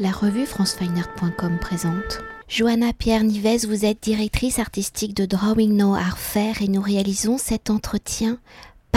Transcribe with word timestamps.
La 0.00 0.12
revue 0.12 0.46
francefineart.com 0.46 1.58
présente. 1.58 2.20
Johanna 2.46 2.92
Pierre 2.92 3.24
Nives, 3.24 3.66
vous 3.66 3.84
êtes 3.84 4.00
directrice 4.00 4.60
artistique 4.60 5.12
de 5.12 5.26
Drawing 5.26 5.76
No 5.76 5.96
Art 5.96 6.18
Fair 6.18 6.62
et 6.62 6.68
nous 6.68 6.80
réalisons 6.80 7.36
cet 7.36 7.68
entretien 7.68 8.38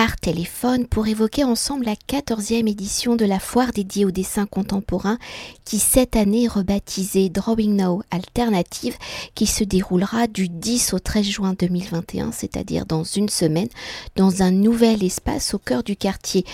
par 0.01 0.17
téléphone 0.17 0.87
pour 0.87 1.05
évoquer 1.05 1.43
ensemble 1.43 1.85
la 1.85 1.93
14e 1.93 2.67
édition 2.67 3.15
de 3.15 3.23
la 3.23 3.37
foire 3.37 3.71
dédiée 3.71 4.03
au 4.03 4.09
dessin 4.09 4.47
contemporain 4.47 5.19
qui 5.63 5.77
cette 5.77 6.15
année 6.15 6.45
est 6.45 6.47
rebaptisée 6.47 7.29
Drawing 7.29 7.75
Now 7.75 8.01
Alternative 8.09 8.97
qui 9.35 9.45
se 9.45 9.63
déroulera 9.63 10.25
du 10.25 10.49
10 10.49 10.95
au 10.95 10.99
13 10.99 11.23
juin 11.23 11.53
2021, 11.53 12.31
c'est-à-dire 12.31 12.87
dans 12.87 13.03
une 13.03 13.29
semaine, 13.29 13.69
dans 14.15 14.41
un 14.41 14.49
nouvel 14.49 15.03
espace 15.03 15.53
au 15.53 15.59
cœur 15.59 15.83
du 15.83 15.95
quartier 15.95 16.45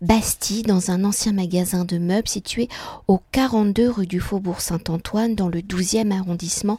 Bastille, 0.00 0.62
dans 0.62 0.90
un 0.90 1.04
ancien 1.04 1.32
magasin 1.32 1.84
de 1.84 1.98
meubles 1.98 2.26
situé 2.26 2.70
au 3.06 3.20
42 3.32 3.90
rue 3.90 4.06
du 4.06 4.18
Faubourg 4.18 4.62
Saint-Antoine 4.62 5.34
dans 5.34 5.50
le 5.50 5.60
12e 5.60 6.10
arrondissement 6.10 6.78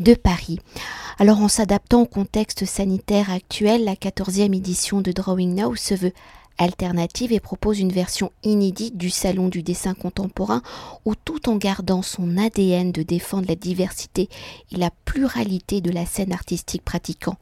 de 0.00 0.12
Paris. 0.12 0.58
Alors 1.18 1.40
en 1.40 1.48
s'adaptant 1.48 2.02
au 2.02 2.06
contexte 2.06 2.64
sanitaire 2.64 3.30
actuel, 3.30 3.84
la 3.84 3.94
14e 3.94 4.56
édition 4.56 5.00
de 5.00 5.12
Drawing 5.12 5.54
Now 5.54 5.61
se 5.76 5.94
veut. 5.94 6.12
Alternative 6.58 7.32
et 7.32 7.40
propose 7.40 7.80
une 7.80 7.92
version 7.92 8.30
inédite 8.42 8.96
du 8.96 9.08
salon 9.08 9.48
du 9.48 9.62
dessin 9.62 9.94
contemporain 9.94 10.62
où 11.06 11.14
tout 11.14 11.48
en 11.48 11.56
gardant 11.56 12.02
son 12.02 12.36
ADN 12.36 12.92
de 12.92 13.02
défendre 13.02 13.48
la 13.48 13.56
diversité 13.56 14.28
et 14.70 14.76
la 14.76 14.90
pluralité 15.06 15.80
de 15.80 15.90
la 15.90 16.04
scène 16.04 16.32
artistique 16.32 16.84
pratiquant 16.84 17.36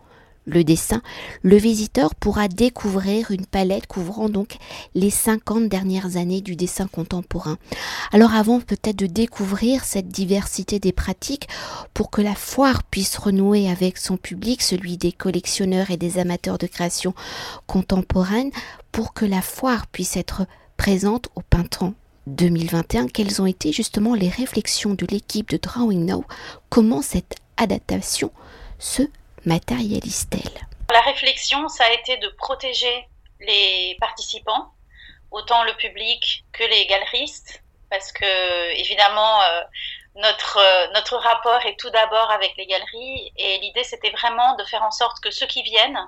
le 0.46 0.64
dessin, 0.64 1.02
le 1.42 1.56
visiteur 1.56 2.14
pourra 2.14 2.48
découvrir 2.48 3.30
une 3.30 3.46
palette 3.46 3.86
couvrant 3.86 4.28
donc 4.28 4.56
les 4.94 5.10
50 5.10 5.68
dernières 5.68 6.16
années 6.16 6.40
du 6.40 6.56
dessin 6.56 6.86
contemporain. 6.86 7.58
Alors 8.12 8.34
avant 8.34 8.60
peut-être 8.60 8.96
de 8.96 9.06
découvrir 9.06 9.84
cette 9.84 10.08
diversité 10.08 10.78
des 10.78 10.92
pratiques, 10.92 11.48
pour 11.94 12.10
que 12.10 12.22
la 12.22 12.34
foire 12.34 12.82
puisse 12.84 13.16
renouer 13.16 13.70
avec 13.70 13.98
son 13.98 14.16
public, 14.16 14.62
celui 14.62 14.96
des 14.96 15.12
collectionneurs 15.12 15.90
et 15.90 15.96
des 15.96 16.18
amateurs 16.18 16.58
de 16.58 16.66
création 16.66 17.14
contemporaine, 17.66 18.50
pour 18.92 19.12
que 19.12 19.24
la 19.24 19.42
foire 19.42 19.86
puisse 19.86 20.16
être 20.16 20.46
présente 20.76 21.28
au 21.34 21.42
printemps 21.42 21.94
2021, 22.26 23.08
quelles 23.08 23.42
ont 23.42 23.46
été 23.46 23.72
justement 23.72 24.14
les 24.14 24.28
réflexions 24.28 24.94
de 24.94 25.06
l'équipe 25.10 25.50
de 25.50 25.56
Drawing 25.56 26.06
Now, 26.06 26.24
comment 26.68 27.02
cette 27.02 27.36
adaptation 27.56 28.30
se 28.78 29.02
matérialise-t-elle? 29.46 30.66
La 30.90 31.00
réflexion, 31.00 31.68
ça 31.68 31.84
a 31.84 31.92
été 31.92 32.16
de 32.16 32.28
protéger 32.28 33.08
les 33.40 33.96
participants, 34.00 34.72
autant 35.30 35.62
le 35.64 35.74
public 35.76 36.44
que 36.52 36.64
les 36.64 36.86
galeristes, 36.86 37.62
parce 37.90 38.12
que 38.12 38.74
évidemment, 38.76 39.42
euh, 39.42 39.62
notre, 40.16 40.58
euh, 40.58 40.88
notre 40.92 41.16
rapport 41.16 41.64
est 41.66 41.78
tout 41.78 41.90
d'abord 41.90 42.30
avec 42.30 42.56
les 42.56 42.66
galeries, 42.66 43.32
et 43.36 43.58
l'idée 43.58 43.84
c'était 43.84 44.10
vraiment 44.10 44.56
de 44.56 44.64
faire 44.64 44.82
en 44.82 44.90
sorte 44.90 45.20
que 45.20 45.30
ceux 45.30 45.46
qui 45.46 45.62
viennent, 45.62 46.00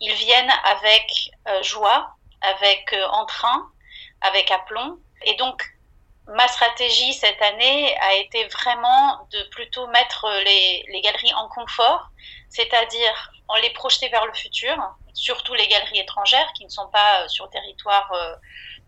ils 0.00 0.14
viennent 0.14 0.52
avec 0.64 1.30
euh, 1.48 1.62
joie, 1.62 2.14
avec 2.40 2.94
entrain, 3.12 3.70
avec 4.20 4.50
aplomb, 4.50 4.98
et 5.24 5.34
donc 5.34 5.62
ma 6.28 6.46
stratégie 6.48 7.14
cette 7.14 7.40
année 7.40 7.96
a 8.00 8.14
été 8.14 8.46
vraiment 8.48 9.26
de 9.32 9.42
plutôt 9.50 9.86
mettre 9.88 10.28
les, 10.44 10.84
les 10.92 11.00
galeries 11.00 11.34
en 11.34 11.48
confort, 11.48 12.10
c'est-à-dire 12.48 13.32
en 13.48 13.56
les 13.56 13.70
projeter 13.70 14.08
vers 14.08 14.26
le 14.26 14.34
futur, 14.34 14.76
surtout 15.14 15.54
les 15.54 15.66
galeries 15.68 16.00
étrangères 16.00 16.52
qui 16.56 16.64
ne 16.64 16.70
sont 16.70 16.88
pas 16.88 17.22
euh, 17.22 17.28
sur 17.28 17.44
le 17.44 17.50
territoire 17.50 18.10
euh, 18.12 18.34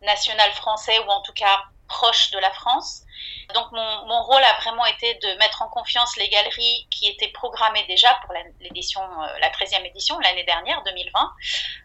national 0.02 0.50
français 0.52 0.98
ou 1.00 1.08
en 1.08 1.22
tout 1.22 1.32
cas 1.32 1.64
proche 1.88 2.30
de 2.30 2.38
la 2.38 2.50
France. 2.50 3.02
Donc 3.54 3.72
mon, 3.72 4.06
mon, 4.06 4.22
rôle 4.22 4.44
a 4.44 4.60
vraiment 4.60 4.84
été 4.84 5.14
de 5.14 5.38
mettre 5.38 5.62
en 5.62 5.68
confiance 5.68 6.16
les 6.18 6.28
galeries 6.28 6.86
qui 6.90 7.08
étaient 7.08 7.28
programmées 7.28 7.84
déjà 7.88 8.12
pour 8.24 8.34
l'édition, 8.60 9.00
euh, 9.00 9.38
la 9.40 9.48
13e 9.50 9.84
édition 9.86 10.18
l'année 10.20 10.44
dernière, 10.44 10.82
2020, 10.84 11.32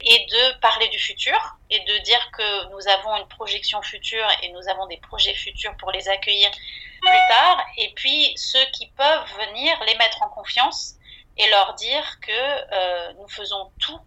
et 0.02 0.26
de 0.26 0.60
parler 0.60 0.90
du 0.90 1.00
futur 1.00 1.38
et 1.70 1.80
de 1.80 1.98
dire 2.00 2.30
que 2.32 2.70
nous 2.72 2.88
avons 2.90 3.16
une 3.16 3.28
projection 3.30 3.82
future 3.82 4.28
et 4.42 4.50
nous 4.50 4.68
avons 4.68 4.88
des 4.88 4.98
projets 4.98 5.34
futurs 5.34 5.76
pour 5.78 5.92
les 5.92 6.10
accueillir 6.10 6.52
plus 6.52 7.28
tard. 7.30 7.66
Et 7.78 7.94
puis 7.96 8.34
ceux 8.36 8.66
qui 8.74 8.88
peuvent 8.88 9.34
venir 9.38 9.82
les 9.86 9.96
mettre 9.96 10.22
en 10.22 10.30
confiance 10.30 10.96
et 11.38 11.50
leur 11.50 11.74
dire 11.76 12.20
que 12.22 12.32
euh, 12.32 13.14
nous 13.14 13.28
faisons 13.28 13.72
tout 13.80 14.00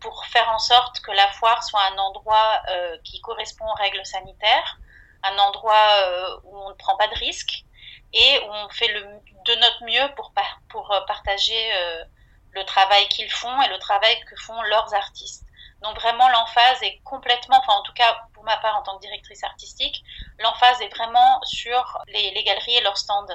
pour 0.00 0.26
faire 0.26 0.48
en 0.50 0.58
sorte 0.58 1.00
que 1.00 1.10
la 1.10 1.28
foire 1.28 1.62
soit 1.62 1.82
un 1.92 1.98
endroit 1.98 2.62
euh, 2.68 2.98
qui 3.04 3.20
correspond 3.20 3.66
aux 3.66 3.74
règles 3.74 4.04
sanitaires, 4.04 4.78
un 5.22 5.38
endroit 5.38 5.88
euh, 6.02 6.36
où 6.44 6.58
on 6.58 6.68
ne 6.70 6.74
prend 6.74 6.96
pas 6.96 7.08
de 7.08 7.14
risques 7.14 7.64
et 8.12 8.40
où 8.40 8.52
on 8.52 8.68
fait 8.68 8.88
le, 8.88 9.00
de 9.00 9.54
notre 9.54 9.84
mieux 9.84 10.14
pour, 10.14 10.32
pour 10.68 10.92
euh, 10.92 11.00
partager 11.06 11.72
euh, 11.74 12.04
le 12.52 12.64
travail 12.64 13.08
qu'ils 13.08 13.30
font 13.30 13.62
et 13.62 13.68
le 13.68 13.78
travail 13.78 14.18
que 14.24 14.36
font 14.36 14.60
leurs 14.62 14.94
artistes. 14.94 15.45
Donc 15.86 16.00
vraiment 16.00 16.28
l'emphase 16.28 16.82
est 16.82 17.00
complètement, 17.04 17.58
enfin 17.58 17.74
en 17.74 17.82
tout 17.82 17.92
cas 17.92 18.26
pour 18.34 18.42
ma 18.42 18.56
part 18.56 18.76
en 18.76 18.82
tant 18.82 18.96
que 18.96 19.02
directrice 19.02 19.44
artistique, 19.44 20.02
l'emphase 20.40 20.80
est 20.80 20.88
vraiment 20.88 21.40
sur 21.44 22.02
les, 22.08 22.42
galeries 22.42 22.76
et 22.76 22.80
leurs 22.80 22.98
stands. 22.98 23.26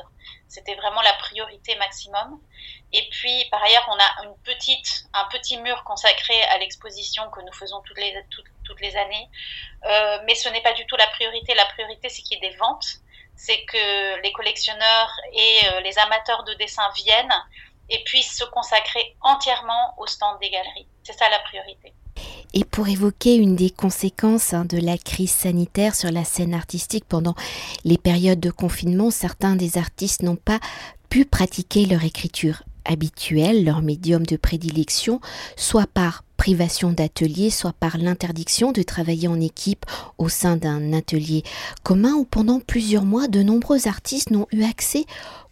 C'était 0.49 0.75
vraiment 0.75 1.01
la 1.01 1.13
priorité 1.13 1.75
maximum. 1.77 2.41
Et 2.91 3.07
puis 3.09 3.45
par 3.51 3.63
ailleurs 3.63 3.87
on 3.89 3.97
a 3.97 4.27
un 4.27 4.33
petit 4.43 5.57
mur 5.59 5.83
consacré 5.85 6.41
à 6.43 6.57
l'exposition 6.57 7.29
que 7.31 7.39
nous 7.39 7.53
faisons 7.53 7.81
toutes 7.81 7.99
les, 7.99 8.13
toutes, 8.29 8.51
toutes 8.65 8.81
les 8.81 8.97
années. 8.97 9.29
Euh, 9.85 10.19
mais 10.25 10.35
ce 10.35 10.49
n'est 10.49 10.61
pas 10.61 10.73
du 10.73 10.85
tout 10.87 10.97
la 10.97 11.07
priorité. 11.07 11.53
La 11.55 11.65
priorité 11.67 12.09
c'est 12.09 12.21
qu'il 12.21 12.41
y 12.41 12.45
ait 12.45 12.49
des 12.49 12.57
ventes, 12.57 12.97
c'est 13.37 13.63
que 13.63 14.21
les 14.21 14.33
collectionneurs 14.33 15.11
et 15.31 15.59
euh, 15.67 15.79
les 15.81 15.97
amateurs 15.99 16.43
de 16.43 16.53
dessin 16.55 16.89
viennent 16.95 17.45
et 17.87 18.03
puissent 18.03 18.37
se 18.37 18.45
consacrer 18.45 19.15
entièrement 19.21 19.93
au 19.97 20.05
stand 20.05 20.37
des 20.39 20.49
galeries. 20.49 20.87
C'est 21.03 21.13
ça 21.13 21.29
la 21.29 21.39
priorité. 21.39 21.93
Et 22.53 22.65
pour 22.65 22.87
évoquer 22.87 23.35
une 23.35 23.55
des 23.55 23.69
conséquences 23.69 24.53
hein, 24.53 24.65
de 24.65 24.77
la 24.77 24.97
crise 24.97 25.31
sanitaire 25.31 25.95
sur 25.95 26.11
la 26.11 26.25
scène 26.25 26.53
artistique 26.53 27.05
pendant 27.07 27.35
les 27.85 27.97
périodes 27.97 28.39
de 28.39 28.51
confinement, 28.51 29.09
certains 29.09 29.55
des 29.55 29.77
artistes 29.77 30.23
n'ont 30.23 30.35
pas 30.35 30.59
pu 31.09 31.25
pratiquer 31.25 31.85
leur 31.85 32.03
écriture 32.03 32.63
habituelle, 32.85 33.63
leur 33.63 33.81
médium 33.81 34.25
de 34.25 34.37
prédilection, 34.37 35.21
soit 35.55 35.87
par 35.87 36.23
privation 36.41 36.91
d'atelier, 36.91 37.51
soit 37.51 37.73
par 37.73 37.99
l'interdiction 37.99 38.71
de 38.71 38.81
travailler 38.81 39.27
en 39.27 39.39
équipe 39.39 39.85
au 40.17 40.27
sein 40.27 40.57
d'un 40.57 40.91
atelier 40.91 41.43
commun, 41.83 42.13
où 42.13 42.25
pendant 42.25 42.59
plusieurs 42.59 43.05
mois, 43.05 43.27
de 43.27 43.43
nombreux 43.43 43.87
artistes 43.87 44.31
n'ont 44.31 44.47
eu 44.51 44.63
accès 44.63 45.05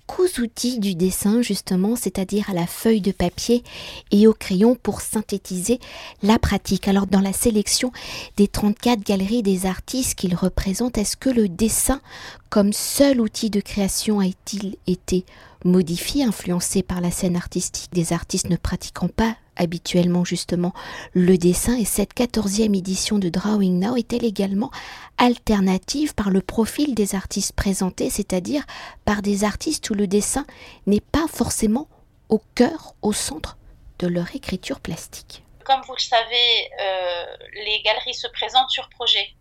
qu'aux 0.09 0.41
outils 0.41 0.79
du 0.79 0.95
dessin 0.95 1.43
justement, 1.43 1.95
c'est-à-dire 1.95 2.49
à 2.49 2.53
la 2.53 2.65
feuille 2.65 3.01
de 3.01 3.11
papier 3.11 3.63
et 4.09 4.25
au 4.25 4.33
crayon 4.33 4.75
pour 4.75 5.01
synthétiser 5.01 5.79
la 6.23 6.39
pratique. 6.39 6.87
Alors 6.87 7.05
dans 7.05 7.21
la 7.21 7.33
sélection 7.33 7.91
des 8.35 8.47
34 8.47 9.01
galeries 9.01 9.43
des 9.43 9.67
artistes 9.67 10.17
qu'ils 10.17 10.35
représentent, 10.35 10.97
est-ce 10.97 11.15
que 11.15 11.29
le 11.29 11.47
dessin 11.47 12.01
comme 12.49 12.73
seul 12.73 13.21
outil 13.21 13.51
de 13.51 13.61
création 13.61 14.19
a-t-il 14.19 14.77
été 14.87 15.25
modifié, 15.63 16.23
influencé 16.23 16.81
par 16.81 17.01
la 17.01 17.11
scène 17.11 17.35
artistique 17.35 17.91
des 17.93 18.11
artistes 18.11 18.49
ne 18.49 18.55
pratiquant 18.55 19.09
pas 19.09 19.35
habituellement 19.59 20.25
justement 20.25 20.73
le 21.13 21.37
dessin 21.37 21.77
et 21.77 21.85
cette 21.85 22.13
quatorzième 22.13 22.73
édition 22.73 23.19
de 23.19 23.29
Drawing 23.29 23.79
Now 23.79 23.95
est-elle 23.95 24.25
également 24.25 24.71
alternative 25.17 26.15
par 26.15 26.31
le 26.31 26.41
profil 26.41 26.95
des 26.95 27.13
artistes 27.13 27.53
présentés, 27.53 28.09
c'est-à-dire 28.09 28.63
par 29.05 29.21
des 29.21 29.43
artistes 29.43 29.89
où 29.89 29.93
le 29.93 30.07
dessin 30.07 30.45
n'est 30.87 31.01
pas 31.01 31.27
forcément 31.27 31.87
au 32.29 32.41
cœur, 32.55 32.93
au 33.01 33.13
centre 33.13 33.57
de 33.99 34.07
leur 34.07 34.33
écriture 34.35 34.79
plastique? 34.79 35.43
Comme 35.65 35.81
vous 35.81 35.93
le 35.93 36.01
savez, 36.01 36.71
euh, 36.81 37.25
les 37.53 37.81
galeries 37.83 38.13
se 38.13 38.27
présentent 38.27 38.71
sur 38.71 38.89
projet. 38.89 39.35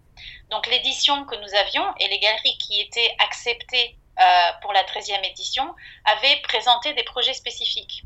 Donc 0.51 0.67
l'édition 0.67 1.25
que 1.25 1.37
nous 1.37 1.55
avions 1.55 1.85
et 2.01 2.09
les 2.09 2.19
galeries 2.19 2.59
qui 2.59 2.81
étaient 2.81 3.15
acceptées 3.21 3.97
euh, 4.19 4.23
pour 4.63 4.73
la 4.73 4.83
13e 4.83 5.25
édition 5.31 5.75
avaient 6.05 6.41
présenté 6.43 6.93
des 6.95 7.05
projets 7.05 7.35
spécifiques. 7.35 8.03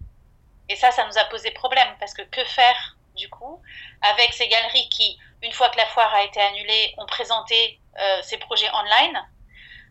Et 0.69 0.77
ça, 0.77 0.91
ça 0.91 1.07
nous 1.07 1.19
a 1.19 1.25
posé 1.25 1.51
problème 1.51 1.89
parce 1.99 2.15
que 2.15 2.23
que 2.23 2.45
faire 2.45 2.97
du 3.15 3.29
coup 3.29 3.63
avec 4.01 4.33
ces 4.33 4.49
galeries 4.49 4.89
qui, 4.89 5.19
une 5.43 5.53
fois 5.53 5.69
que 5.71 5.77
la 5.77 5.87
foire 5.87 6.13
a 6.15 6.23
été 6.23 6.41
annulée, 6.41 6.95
ont 6.99 7.07
présenté 7.07 7.81
euh, 8.01 8.23
ces 8.23 8.39
projets 8.39 8.71
online. 8.75 9.29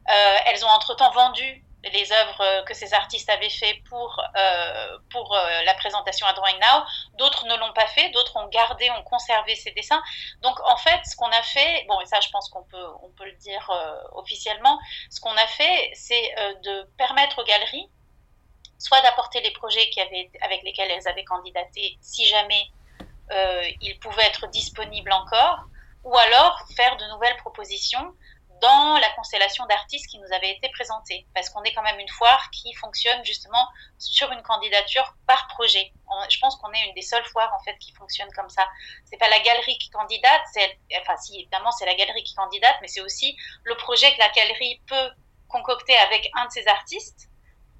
Euh, 0.10 0.38
elles 0.48 0.66
ont 0.66 0.70
entre-temps 0.70 1.12
vendu 1.12 1.64
les 1.84 2.12
œuvres 2.12 2.64
que 2.66 2.76
ces 2.76 2.94
artistes 2.94 3.30
avaient 3.30 3.50
fait 3.50 3.82
pour, 3.90 4.22
euh, 4.38 4.98
pour 5.10 5.36
la 5.66 5.74
présentation 5.74 6.28
à 6.28 6.34
Drawing 6.34 6.60
Now. 6.60 6.84
D'autres 7.18 7.48
ne 7.48 7.56
l'ont 7.58 7.74
pas 7.74 7.88
fait, 7.88 8.10
d'autres 8.10 8.38
ont 8.38 8.48
gardé, 8.50 8.88
ont 8.92 9.02
conservé 9.02 9.56
ces 9.56 9.72
dessins. 9.72 10.02
Donc 10.42 10.60
en 10.64 10.78
fait, 10.78 11.00
ce 11.06 11.16
qu'on 11.16 11.32
a 11.32 11.42
fait, 11.42 11.86
bon, 11.88 12.00
et 12.00 12.06
ça 12.06 12.20
je 12.20 12.30
pense 12.30 12.50
qu'on 12.50 12.64
peut, 12.66 12.86
on 13.02 13.10
peut 13.10 13.26
le 13.26 13.36
dire 13.38 13.68
officiellement, 14.14 14.78
ce 15.10 15.20
qu'on 15.22 15.36
a 15.36 15.48
fait, 15.48 15.92
c'est 15.96 16.36
de 16.64 16.84
permettre 17.00 17.40
aux 17.40 17.46
galeries 17.46 17.90
soit 18.82 19.02
d'apporter 19.02 19.42
les 19.42 19.52
projets 19.52 19.90
avec 20.42 20.64
lesquels 20.64 20.90
elles 20.90 21.08
avaient 21.08 21.24
candidaté, 21.24 21.98
si 22.02 22.26
jamais 22.26 22.68
euh, 23.32 23.64
ils 23.82 24.00
pouvaient 24.00 24.26
être 24.26 24.48
disponibles 24.48 25.12
encore, 25.12 25.66
ou 26.04 26.18
alors 26.18 26.60
faire 26.76 26.98
de 26.98 27.06
nouvelles 27.14 27.38
propositions 27.38 28.14
dans 28.62 28.98
la 29.00 29.10
constellation 29.12 29.66
d'artistes 29.66 30.08
qui 30.08 30.20
nous 30.20 30.32
avait 30.34 30.52
été 30.52 30.70
présentée. 30.70 31.26
Parce 31.34 31.50
qu'on 31.50 31.64
est 31.64 31.74
quand 31.74 31.82
même 31.82 32.00
une 32.00 32.10
foire 32.10 32.50
qui 32.52 32.74
fonctionne 32.74 33.24
justement 33.26 33.68
sur 33.98 34.32
une 34.32 34.42
candidature 34.44 35.16
par 35.28 35.48
projet. 35.48 35.92
je 36.30 36.40
pense 36.40 36.56
qu'on 36.58 36.72
est 36.74 36.86
une 36.88 36.94
des 36.94 37.02
seules 37.02 37.26
foires 37.26 37.52
en 37.60 37.64
fait 37.64 37.78
qui 37.80 37.92
fonctionne 37.94 38.32
comme 38.34 38.50
ça. 38.50 38.68
C'est 39.06 39.18
pas 39.18 39.30
la 39.30 39.40
galerie 39.40 39.78
qui 39.80 39.90
candidate, 39.90 40.42
enfin 41.02 41.18
si 41.18 41.40
évidemment 41.40 41.72
c'est 41.72 41.86
la 41.86 41.96
galerie 41.96 42.24
qui 42.24 42.36
candidate, 42.36 42.76
mais 42.82 42.88
c'est 42.88 43.02
aussi 43.02 43.36
le 43.64 43.76
projet 43.78 44.14
que 44.14 44.20
la 44.20 44.30
galerie 44.30 44.82
peut 44.88 45.10
concocter 45.48 45.98
avec 45.98 46.30
un 46.36 46.46
de 46.46 46.52
ses 46.52 46.68
artistes 46.68 47.31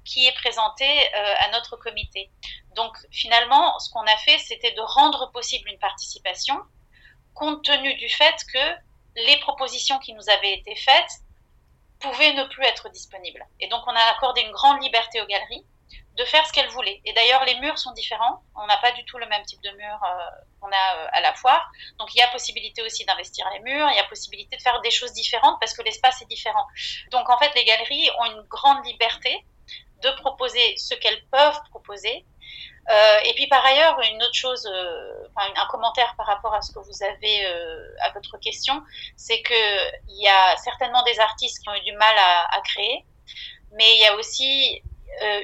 qui 0.04 0.26
est 0.26 0.34
présenté 0.34 0.84
euh, 0.84 1.34
à 1.38 1.50
notre 1.50 1.76
comité. 1.76 2.30
Donc 2.74 2.96
finalement, 3.10 3.78
ce 3.78 3.90
qu'on 3.90 4.02
a 4.02 4.16
fait, 4.18 4.38
c'était 4.38 4.72
de 4.72 4.80
rendre 4.80 5.30
possible 5.32 5.68
une 5.68 5.78
participation 5.78 6.56
compte 7.34 7.64
tenu 7.64 7.94
du 7.94 8.08
fait 8.08 8.36
que 8.52 8.74
les 9.16 9.38
propositions 9.40 9.98
qui 9.98 10.12
nous 10.14 10.28
avaient 10.28 10.54
été 10.54 10.74
faites 10.76 11.20
pouvaient 12.00 12.32
ne 12.34 12.44
plus 12.44 12.64
être 12.64 12.88
disponibles. 12.90 13.46
Et 13.60 13.68
donc 13.68 13.82
on 13.86 13.94
a 13.94 14.12
accordé 14.14 14.42
une 14.42 14.52
grande 14.52 14.82
liberté 14.82 15.20
aux 15.20 15.26
galeries 15.26 15.64
de 16.16 16.24
faire 16.24 16.46
ce 16.46 16.52
qu'elles 16.52 16.68
voulaient. 16.68 17.00
Et 17.04 17.12
d'ailleurs, 17.14 17.44
les 17.44 17.58
murs 17.60 17.78
sont 17.78 17.92
différents. 17.92 18.42
On 18.54 18.66
n'a 18.66 18.76
pas 18.78 18.92
du 18.92 19.04
tout 19.04 19.18
le 19.18 19.26
même 19.26 19.42
type 19.44 19.62
de 19.62 19.70
mur 19.70 19.98
euh, 20.04 20.24
qu'on 20.60 20.68
a 20.68 20.96
euh, 20.96 21.06
à 21.12 21.20
la 21.20 21.32
foire. 21.34 21.70
Donc 21.98 22.14
il 22.14 22.18
y 22.18 22.22
a 22.22 22.28
possibilité 22.28 22.82
aussi 22.82 23.04
d'investir 23.04 23.48
les 23.52 23.60
murs, 23.60 23.88
il 23.90 23.96
y 23.96 24.00
a 24.00 24.04
possibilité 24.04 24.56
de 24.56 24.62
faire 24.62 24.80
des 24.82 24.90
choses 24.90 25.12
différentes 25.12 25.58
parce 25.60 25.74
que 25.74 25.82
l'espace 25.82 26.20
est 26.22 26.26
différent. 26.26 26.66
Donc 27.10 27.30
en 27.30 27.38
fait, 27.38 27.54
les 27.54 27.64
galeries 27.64 28.10
ont 28.20 28.26
une 28.26 28.42
grande 28.42 28.84
liberté 28.84 29.44
de 30.02 30.10
proposer 30.20 30.76
ce 30.76 30.94
qu'elles 30.94 31.24
peuvent 31.30 31.60
proposer 31.70 32.24
euh, 32.90 33.18
et 33.24 33.32
puis 33.34 33.46
par 33.46 33.64
ailleurs, 33.64 33.98
une 34.10 34.22
autre 34.22 34.34
chose, 34.34 34.66
euh, 34.66 35.28
un 35.36 35.66
commentaire 35.66 36.14
par 36.16 36.26
rapport 36.26 36.52
à 36.52 36.60
ce 36.62 36.72
que 36.72 36.80
vous 36.80 37.02
avez 37.04 37.46
euh, 37.46 37.94
à 38.00 38.10
votre 38.10 38.38
question, 38.38 38.82
c'est 39.16 39.40
que 39.42 39.54
il 40.08 40.20
y 40.20 40.28
a 40.28 40.56
certainement 40.56 41.02
des 41.04 41.18
artistes 41.20 41.62
qui 41.62 41.68
ont 41.68 41.74
eu 41.74 41.80
du 41.82 41.92
mal 41.92 42.16
à, 42.18 42.60
créer, 42.62 43.04
mais 43.72 43.96
il 43.96 44.00
y 44.02 44.06
a 44.06 44.16
aussi 44.16 44.82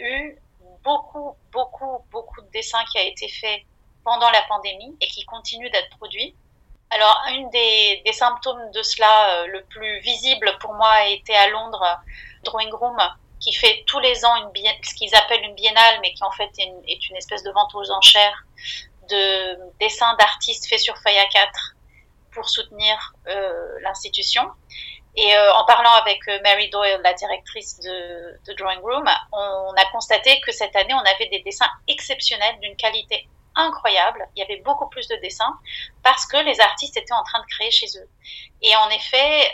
eu 0.00 0.38
beaucoup, 0.82 1.36
beaucoup, 1.52 2.04
beaucoup 2.10 2.40
de 2.40 2.50
dessins 2.50 2.84
qui 2.90 2.98
a 2.98 3.02
été 3.02 3.28
fait 3.28 3.64
pendant 4.04 4.30
la 4.30 4.42
pandémie 4.42 4.96
et 5.00 5.06
qui 5.06 5.24
continuent 5.24 5.70
d'être 5.70 5.90
produits. 5.96 6.34
Alors, 6.90 7.22
une 7.30 7.50
des, 7.50 8.02
des, 8.04 8.12
symptômes 8.12 8.70
de 8.72 8.82
cela 8.82 9.46
le 9.46 9.62
plus 9.64 10.00
visible 10.00 10.56
pour 10.60 10.72
moi 10.74 10.88
a 10.88 11.06
été 11.08 11.34
à 11.36 11.48
Londres, 11.50 12.00
Drawing 12.44 12.72
Room, 12.72 12.96
qui 13.40 13.52
fait 13.52 13.84
tous 13.86 14.00
les 14.00 14.24
ans 14.24 14.36
une 14.36 14.50
ce 14.82 14.94
qu'ils 14.94 15.14
appellent 15.14 15.44
une 15.44 15.54
biennale, 15.54 15.98
mais 16.02 16.12
qui 16.12 16.24
en 16.24 16.30
fait 16.32 16.50
est 16.58 17.08
une, 17.08 17.16
espèce 17.16 17.42
de 17.42 17.50
vente 17.50 17.74
aux 17.74 17.90
enchères 17.90 18.44
de 19.08 19.58
dessins 19.80 20.14
d'artistes 20.16 20.68
faits 20.68 20.80
sur 20.80 20.96
feuille 20.98 21.16
A4 21.16 21.48
pour 22.32 22.48
soutenir 22.48 23.14
euh, 23.28 23.80
l'institution. 23.82 24.50
Et 25.16 25.34
euh, 25.34 25.52
en 25.54 25.64
parlant 25.64 25.92
avec 25.92 26.20
euh, 26.28 26.38
Mary 26.44 26.68
Doyle, 26.70 27.00
la 27.02 27.12
directrice 27.14 27.80
de, 27.80 28.54
Drawing 28.56 28.80
Room, 28.80 29.08
on 29.32 29.72
a 29.76 29.84
constaté 29.90 30.40
que 30.40 30.52
cette 30.52 30.76
année, 30.76 30.94
on 30.94 31.14
avait 31.14 31.28
des 31.28 31.40
dessins 31.40 31.68
exceptionnels 31.88 32.58
d'une 32.60 32.76
qualité 32.76 33.28
incroyable. 33.56 34.28
Il 34.36 34.40
y 34.40 34.42
avait 34.42 34.60
beaucoup 34.60 34.88
plus 34.88 35.08
de 35.08 35.16
dessins 35.16 35.58
parce 36.04 36.26
que 36.26 36.36
les 36.36 36.60
artistes 36.60 36.96
étaient 36.96 37.14
en 37.14 37.24
train 37.24 37.40
de 37.40 37.46
créer 37.46 37.70
chez 37.70 37.86
eux. 37.98 38.08
Et 38.62 38.76
en 38.76 38.88
effet, 38.90 39.52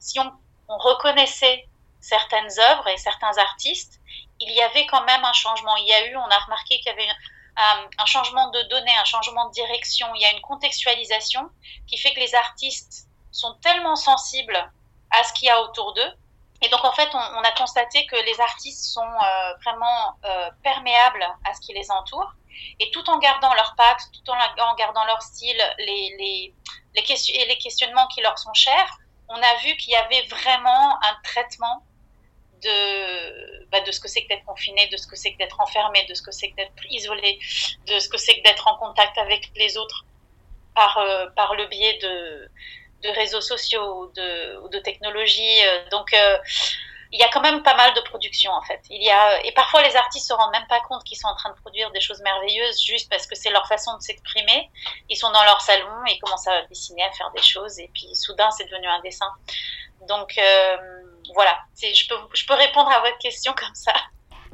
si 0.00 0.18
on 0.18 0.78
reconnaissait 0.78 1.68
certaines 2.06 2.50
œuvres 2.70 2.88
et 2.88 2.96
certains 2.96 3.36
artistes, 3.38 4.00
il 4.40 4.52
y 4.52 4.62
avait 4.62 4.86
quand 4.86 5.04
même 5.04 5.24
un 5.24 5.32
changement. 5.32 5.76
Il 5.76 5.88
y 5.88 5.92
a 5.92 6.06
eu, 6.06 6.16
on 6.16 6.28
a 6.28 6.38
remarqué 6.38 6.78
qu'il 6.78 6.86
y 6.86 6.90
avait 6.90 7.08
un, 7.56 7.88
un 7.98 8.06
changement 8.06 8.50
de 8.50 8.62
données, 8.62 8.96
un 8.96 9.04
changement 9.04 9.46
de 9.48 9.52
direction. 9.52 10.06
Il 10.14 10.22
y 10.22 10.26
a 10.26 10.32
une 10.32 10.40
contextualisation 10.40 11.48
qui 11.86 11.96
fait 11.96 12.14
que 12.14 12.20
les 12.20 12.34
artistes 12.34 13.08
sont 13.32 13.54
tellement 13.54 13.96
sensibles 13.96 14.72
à 15.10 15.24
ce 15.24 15.32
qu'il 15.32 15.46
y 15.48 15.50
a 15.50 15.60
autour 15.62 15.94
d'eux. 15.94 16.12
Et 16.62 16.68
donc, 16.68 16.84
en 16.84 16.92
fait, 16.92 17.08
on, 17.12 17.42
a 17.42 17.52
constaté 17.52 18.06
que 18.06 18.16
les 18.16 18.40
artistes 18.40 18.84
sont 18.84 19.02
euh, 19.02 19.54
vraiment 19.64 20.16
euh, 20.24 20.50
perméables 20.62 21.26
à 21.44 21.52
ce 21.54 21.60
qui 21.60 21.74
les 21.74 21.90
entoure. 21.90 22.32
Et 22.80 22.90
tout 22.90 23.08
en 23.10 23.18
gardant 23.18 23.52
leur 23.54 23.74
patte, 23.76 24.00
tout 24.12 24.30
en, 24.30 24.74
gardant 24.76 25.04
leur 25.04 25.20
style, 25.20 25.62
les, 25.78 26.54
et 26.94 27.44
les 27.46 27.58
questionnements 27.58 28.06
qui 28.06 28.22
leur 28.22 28.38
sont 28.38 28.54
chers, 28.54 28.90
on 29.28 29.36
a 29.36 29.54
vu 29.56 29.76
qu'il 29.76 29.92
y 29.92 29.96
avait 29.96 30.22
vraiment 30.28 30.96
un 31.02 31.16
traitement 31.24 31.82
de, 32.66 33.66
bah, 33.70 33.80
de 33.80 33.92
ce 33.92 34.00
que 34.00 34.08
c'est 34.08 34.22
que 34.22 34.28
d'être 34.28 34.44
confiné, 34.44 34.86
de 34.88 34.96
ce 34.96 35.06
que 35.06 35.16
c'est 35.16 35.32
que 35.32 35.38
d'être 35.38 35.60
enfermé, 35.60 36.04
de 36.08 36.14
ce 36.14 36.22
que 36.22 36.32
c'est 36.32 36.50
que 36.50 36.56
d'être 36.56 36.72
isolé, 36.90 37.38
de 37.86 37.98
ce 37.98 38.08
que 38.08 38.18
c'est 38.18 38.36
que 38.38 38.42
d'être 38.42 38.66
en 38.68 38.76
contact 38.76 39.16
avec 39.18 39.50
les 39.56 39.76
autres 39.76 40.04
par, 40.74 40.98
euh, 40.98 41.26
par 41.34 41.54
le 41.54 41.66
biais 41.66 41.98
de, 41.98 42.50
de 43.02 43.08
réseaux 43.14 43.40
sociaux 43.40 44.04
ou 44.04 44.68
de, 44.68 44.78
technologies. 44.80 45.58
Euh, 45.64 45.88
donc, 45.90 46.12
euh, 46.12 46.36
il 47.12 47.20
y 47.20 47.22
a 47.22 47.28
quand 47.28 47.40
même 47.40 47.62
pas 47.62 47.74
mal 47.76 47.94
de 47.94 48.00
production 48.00 48.52
en 48.52 48.62
fait. 48.62 48.80
Il 48.90 49.02
y 49.02 49.10
a 49.10 49.44
et 49.44 49.52
parfois 49.52 49.80
les 49.82 49.94
artistes 49.96 50.28
se 50.28 50.34
rendent 50.34 50.52
même 50.52 50.66
pas 50.68 50.80
compte 50.80 51.02
qu'ils 51.04 51.16
sont 51.16 51.28
en 51.28 51.36
train 51.36 51.50
de 51.50 51.56
produire 51.60 51.90
des 51.92 52.00
choses 52.00 52.20
merveilleuses 52.20 52.82
juste 52.82 53.08
parce 53.08 53.26
que 53.26 53.36
c'est 53.36 53.50
leur 53.50 53.66
façon 53.68 53.96
de 53.96 54.02
s'exprimer. 54.02 54.70
Ils 55.08 55.16
sont 55.16 55.30
dans 55.30 55.44
leur 55.44 55.60
salon, 55.60 56.04
ils 56.08 56.18
commencent 56.18 56.48
à 56.48 56.62
dessiner, 56.66 57.04
à 57.04 57.12
faire 57.12 57.30
des 57.30 57.42
choses 57.42 57.78
et 57.78 57.88
puis 57.94 58.14
soudain 58.14 58.50
c'est 58.50 58.64
devenu 58.64 58.88
un 58.88 59.00
dessin. 59.00 59.30
Donc 60.08 60.38
voilà, 61.34 61.56
je 61.80 62.08
peux, 62.08 62.14
je 62.34 62.46
peux 62.46 62.54
répondre 62.54 62.90
à 62.90 63.00
votre 63.00 63.18
question 63.18 63.52
comme 63.56 63.74
ça. 63.74 63.92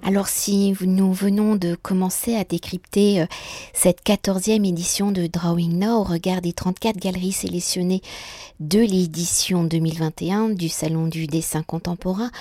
Alors 0.05 0.27
si 0.27 0.75
nous 0.81 1.13
venons 1.13 1.55
de 1.55 1.77
commencer 1.77 2.35
à 2.35 2.43
décrypter 2.43 3.21
euh, 3.21 3.27
cette 3.73 4.01
quatorzième 4.01 4.65
édition 4.65 5.13
de 5.13 5.29
Drawing 5.29 5.79
Now 5.79 6.01
au 6.01 6.03
regard 6.03 6.41
des 6.41 6.53
34 6.53 6.97
galeries 6.97 7.31
sélectionnées 7.31 8.03
de 8.59 8.81
l'édition 8.81 9.63
2021 9.63 10.51
du 10.51 10.69
Salon 10.69 11.07
du 11.07 11.29
dessin 11.29 11.63
contemporain, 11.63 12.33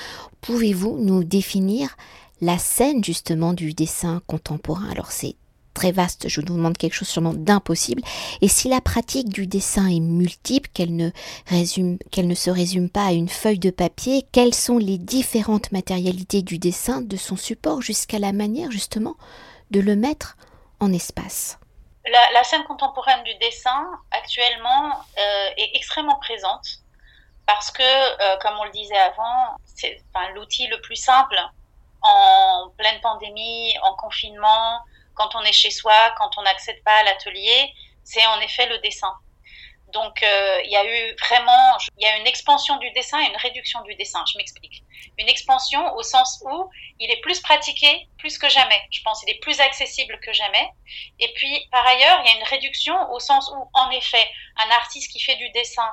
pouvez-vous 0.42 0.98
nous 0.98 1.24
définir 1.24 1.96
la 2.42 2.58
scène 2.58 3.04
justement 3.04 3.54
du 3.54 3.74
dessin 3.74 4.24
contemporain? 4.26 4.90
Alors 4.90 5.12
c'est 5.12 5.36
très 5.74 5.92
vaste, 5.92 6.28
je 6.28 6.42
vous 6.42 6.46
demande 6.46 6.78
quelque 6.78 6.94
chose 6.94 7.08
sûrement 7.08 7.34
d'impossible. 7.34 8.02
Et 8.42 8.48
si 8.48 8.70
la 8.70 8.82
pratique 8.82 9.30
du 9.30 9.48
dessin 9.48 9.88
est 9.88 10.00
multiple, 10.00 10.70
qu'elle 10.74 10.96
ne, 10.96 11.10
résume, 11.48 11.98
qu'elle 12.12 12.28
ne 12.28 12.36
se 12.36 12.50
résume 12.50 12.90
pas 12.90 13.06
à 13.06 13.12
une 13.12 13.30
feuille 13.30 13.60
de 13.60 13.72
papier, 13.72 14.26
quelles 14.32 14.54
sont 14.54 14.78
les 14.78 14.98
différentes 14.98 15.72
matérialités 15.72 16.42
du 16.42 16.58
dessin, 16.58 17.02
de 17.02 17.18
son 17.18 17.36
support 17.36 17.82
jusqu'à 17.82 18.20
la 18.20 18.34
manière 18.34 18.72
justement 18.72 19.16
de 19.72 19.80
le 19.80 19.96
mettre 19.96 20.38
en 20.80 20.92
espace? 20.92 21.58
La, 22.34 22.44
scène 22.44 22.64
contemporaine 22.64 23.24
du 23.24 23.36
dessin 23.36 23.88
actuellement 24.10 24.92
euh, 25.20 25.50
est 25.58 25.76
extrêmement 25.76 26.18
présente 26.18 26.82
parce 27.46 27.70
que, 27.70 27.84
euh, 27.84 28.38
comme 28.42 28.58
on 28.60 28.64
le 28.64 28.72
disait 28.72 28.98
avant, 28.98 29.56
c'est 29.66 30.02
l'outil 30.34 30.68
le 30.68 30.82
plus 30.82 30.96
simple 30.96 31.38
en 32.02 32.70
pleine 32.78 33.00
pandémie, 33.02 33.74
en 33.84 33.94
confinement, 33.96 34.80
quand 35.16 35.36
on 35.36 35.42
est 35.44 35.54
chez 35.54 35.72
soi, 35.72 36.14
quand 36.18 36.32
on 36.38 36.44
n'accède 36.44 36.84
pas 36.84 36.98
à 36.98 37.04
l'atelier, 37.04 37.74
c'est 38.04 38.26
en 38.26 38.40
effet 38.42 38.68
le 38.68 38.78
dessin. 38.80 39.14
Donc 39.94 40.24
euh, 40.24 40.62
il 40.64 40.72
y 40.72 40.78
a 40.78 40.86
eu 40.86 41.16
vraiment, 41.16 41.78
il 41.98 42.04
y 42.04 42.08
a 42.08 42.18
une 42.18 42.28
expansion 42.28 42.78
du 42.78 42.90
dessin 42.92 43.20
et 43.22 43.28
une 43.28 43.38
réduction 43.38 43.82
du 43.82 43.96
dessin. 43.96 44.24
Je 44.32 44.38
m'explique. 44.38 44.84
Une 45.18 45.28
expansion 45.28 45.94
au 45.96 46.04
sens 46.04 46.42
où 46.46 46.70
il 47.00 47.12
est 47.12 47.20
plus 47.22 47.40
pratiqué 47.42 48.08
plus 48.18 48.38
que 48.38 48.50
jamais. 48.50 48.82
Je 48.92 49.02
pense 49.02 49.20
qu'il 49.20 49.30
est 49.30 49.40
plus 49.40 49.60
accessible 49.60 50.20
que 50.22 50.32
jamais. 50.34 50.70
Et 51.20 51.32
puis 51.34 51.68
par 51.72 51.86
ailleurs, 51.86 52.22
il 52.24 52.32
y 52.32 52.36
a 52.36 52.38
une 52.40 52.48
réduction 52.48 53.12
au 53.12 53.20
sens 53.20 53.52
où, 53.52 53.70
en 53.74 53.90
effet, 53.92 54.26
un 54.58 54.70
artiste 54.72 55.12
qui 55.12 55.20
fait 55.20 55.36
du 55.36 55.50
dessin 55.50 55.90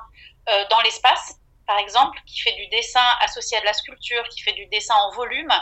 euh, 0.48 0.64
dans 0.70 0.80
l'espace, 0.82 1.36
par 1.66 1.78
exemple, 1.78 2.18
qui 2.26 2.40
fait 2.40 2.52
du 2.52 2.66
dessin 2.68 3.04
associé 3.20 3.58
à 3.58 3.60
de 3.60 3.66
la 3.66 3.74
sculpture, 3.74 4.26
qui 4.30 4.40
fait 4.40 4.52
du 4.52 4.66
dessin 4.66 4.94
en 4.94 5.10
volume, 5.10 5.52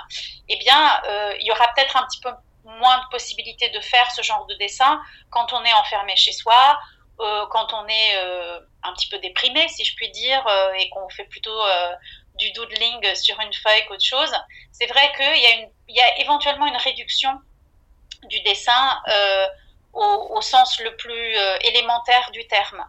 eh 0.48 0.56
bien, 0.56 1.02
euh, 1.08 1.34
il 1.40 1.46
y 1.46 1.50
aura 1.50 1.66
peut-être 1.75 1.96
un 1.96 2.06
petit 2.06 2.20
peu 2.20 2.30
moins 2.66 2.99
de 2.99 3.04
possibilités 3.11 3.68
de 3.70 3.80
faire 3.80 4.11
ce 4.11 4.23
genre 4.23 4.46
de 4.46 4.54
dessin 4.54 5.00
quand 5.30 5.52
on 5.52 5.64
est 5.64 5.73
enfermé 5.75 6.14
chez 6.16 6.32
soi, 6.32 6.78
euh, 7.20 7.46
quand 7.46 7.73
on 7.73 7.87
est 7.88 8.16
euh, 8.16 8.61
un 8.82 8.92
petit 8.92 9.08
peu 9.08 9.18
déprimé, 9.18 9.66
si 9.68 9.85
je 9.85 9.94
puis 9.94 10.11
dire, 10.11 10.46
euh, 10.46 10.73
et 10.75 10.90
qu'on 10.90 11.08
fait 11.08 11.25
plutôt 11.25 11.58
du 12.35 12.52
doodling 12.52 13.14
sur 13.14 13.40
une 13.40 13.52
feuille 13.54 13.87
qu'autre 13.87 14.04
chose. 14.04 14.32
C'est 14.73 14.87
vrai 14.87 15.11
qu'il 15.16 15.73
y, 15.88 15.94
y 15.94 16.00
a 16.00 16.18
éventuellement 16.20 16.66
une 16.66 16.76
réduction 16.76 17.30
du 18.25 18.40
dessin 18.40 19.00
au, 19.96 20.40
sens 20.42 20.80
le 20.80 20.94
plus 20.96 21.36
euh, 21.36 21.58
élémentaire 21.62 22.30
du 22.30 22.46
terme. 22.46 22.84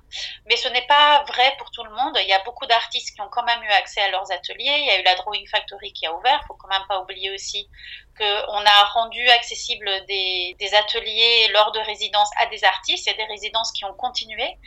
Mais 0.45 0.57
ce 0.57 0.67
n'est 0.69 0.85
pas 0.87 1.23
vrai 1.23 1.55
pour 1.57 1.71
tout 1.71 1.83
le 1.83 1.91
monde. 1.91 2.17
Il 2.21 2.27
y 2.27 2.33
a 2.33 2.43
beaucoup 2.43 2.65
d'artistes 2.65 3.15
qui 3.15 3.21
ont 3.21 3.29
quand 3.29 3.43
même 3.43 3.63
eu 3.63 3.69
accès 3.69 4.01
à 4.01 4.09
leurs 4.09 4.31
ateliers. 4.31 4.77
Il 4.79 4.85
y 4.85 4.89
a 4.89 4.99
eu 4.99 5.03
la 5.03 5.15
Drawing 5.15 5.47
Factory 5.47 5.93
qui 5.93 6.05
a 6.05 6.13
ouvert. 6.13 6.39
Il 6.43 6.47
faut 6.47 6.55
quand 6.55 6.67
même 6.67 6.85
pas 6.87 6.99
oublier 6.99 7.31
aussi 7.31 7.69
qu'on 8.17 8.65
a 8.65 8.83
rendu 8.93 9.27
accessible 9.29 9.89
des, 10.07 10.55
ateliers 10.73 11.47
lors 11.53 11.71
de 11.71 11.79
résidences 11.79 12.29
à 12.39 12.47
des 12.47 12.63
artistes. 12.63 13.07
A 13.07 13.13
des 13.13 13.25
résidences 13.25 13.71
qui 13.71 13.85
ont 13.85 13.93
continué. 13.93 14.57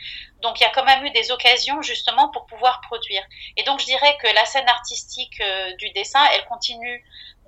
Donc 0.41 0.59
il 0.59 0.63
y 0.63 0.65
a 0.65 0.71
quand 0.71 0.85
même 0.85 1.05
eu 1.05 1.11
des 1.11 1.31
occasions 1.31 1.81
justement 1.81 2.29
pour 2.29 2.45
pouvoir 2.47 2.81
produire. 2.81 3.23
Et 3.57 3.63
donc 3.63 3.79
je 3.79 3.85
dirais 3.85 4.17
que 4.21 4.27
la 4.33 4.45
scène 4.45 4.67
artistique 4.67 5.39
euh, 5.41 5.75
du 5.75 5.91
dessin, 5.91 6.23
elle 6.33 6.45
continue 6.45 7.03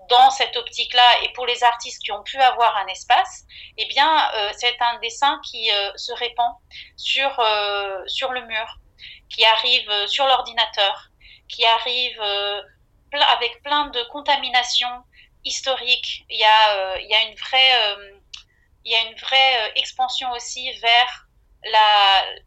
dans 0.10 0.29
cette 0.31 0.55
optique-là 0.55 1.24
et 1.24 1.29
pour 1.33 1.45
les 1.45 1.63
artistes 1.63 2.01
qui 2.03 2.12
ont 2.12 2.24
pu 2.24 2.38
avoir 2.38 2.75
un 2.77 2.88
espace, 2.88 3.43
eh 3.77 3.86
bien, 3.86 4.31
euh, 4.36 4.51
c'est 4.57 4.75
un 4.81 5.00
dessin 5.00 5.39
qui 5.45 5.72
euh, 5.72 5.91
se 5.95 6.13
répand 6.13 6.53
sur, 6.98 7.39
euh, 7.39 8.03
sur 8.07 8.31
le 8.31 8.45
mur, 8.45 8.79
qui 9.29 9.45
arrive 9.45 10.07
sur 10.07 10.25
l'ordinateur. 10.27 11.10
qui 11.50 11.65
arrive 11.65 12.19
avec 13.12 13.62
plein 13.62 13.88
de 13.88 14.01
contaminations 14.05 15.03
historiques. 15.43 16.25
Il 16.29 16.39
y 16.39 16.43
a, 16.43 16.98
il 17.00 17.07
y 17.07 17.13
a 17.13 17.22
une 17.29 17.36
vraie, 17.36 17.95
il 18.86 18.91
y 18.91 18.95
a 18.95 19.01
une 19.10 19.15
vraie 19.17 19.74
expansion 19.75 20.31
aussi 20.31 20.72
vers 20.79 21.27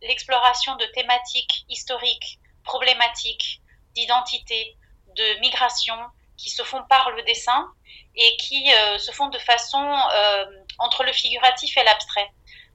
l'exploration 0.02 0.74
de 0.76 0.86
thématiques 0.86 1.64
historiques, 1.68 2.40
problématiques, 2.64 3.60
d'identité, 3.94 4.76
de 5.14 5.40
migration, 5.40 5.98
qui 6.36 6.50
se 6.50 6.62
font 6.62 6.82
par 6.88 7.10
le 7.10 7.22
dessin 7.22 7.68
et 8.14 8.36
qui 8.36 8.72
euh, 8.72 8.98
se 8.98 9.12
font 9.12 9.28
de 9.28 9.38
façon 9.38 9.82
euh, 9.82 10.44
entre 10.78 11.04
le 11.04 11.12
figuratif 11.12 11.76
et 11.76 11.84
l'abstrait, 11.84 12.28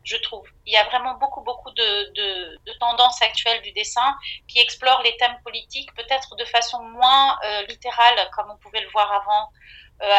je 0.03 0.17
trouve. 0.17 0.47
Il 0.65 0.73
y 0.73 0.77
a 0.77 0.83
vraiment 0.85 1.15
beaucoup, 1.15 1.41
beaucoup 1.41 1.71
de, 1.71 2.57
tendances 2.79 3.21
actuelles 3.21 3.61
du 3.61 3.71
dessin 3.73 4.15
qui 4.47 4.59
explorent 4.59 5.01
les 5.03 5.15
thèmes 5.17 5.37
politiques 5.43 5.93
peut-être 5.95 6.35
de 6.35 6.45
façon 6.45 6.81
moins 6.83 7.37
euh, 7.43 7.65
littérale, 7.67 8.29
comme 8.35 8.49
on 8.51 8.57
pouvait 8.57 8.81
le 8.81 8.89
voir 8.89 9.11
avant, 9.11 9.49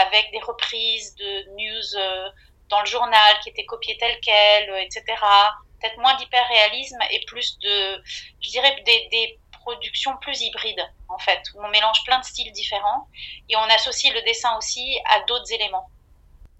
avec 0.06 0.30
des 0.30 0.38
reprises 0.38 1.16
de 1.16 1.44
news 1.58 2.30
dans 2.68 2.78
le 2.78 2.86
journal 2.86 3.40
qui 3.42 3.48
étaient 3.48 3.64
copiées 3.64 3.98
telles 3.98 4.20
quelles, 4.20 4.72
etc. 4.78 5.02
Peut-être 5.80 5.98
moins 5.98 6.14
d'hyperréalisme 6.14 7.00
et 7.10 7.24
plus 7.26 7.58
de, 7.58 8.00
je 8.40 8.50
dirais, 8.50 8.80
des, 8.86 9.08
des 9.10 9.40
production 9.62 10.16
plus 10.18 10.40
hybride, 10.42 10.82
en 11.14 11.18
fait, 11.18 11.40
où 11.54 11.62
on 11.64 11.70
mélange 11.70 12.02
plein 12.04 12.18
de 12.18 12.24
styles 12.24 12.52
différents 12.52 13.08
et 13.48 13.56
on 13.56 13.74
associe 13.74 14.12
le 14.12 14.22
dessin 14.22 14.56
aussi 14.58 14.98
à 15.10 15.20
d'autres 15.26 15.52
éléments. 15.52 15.88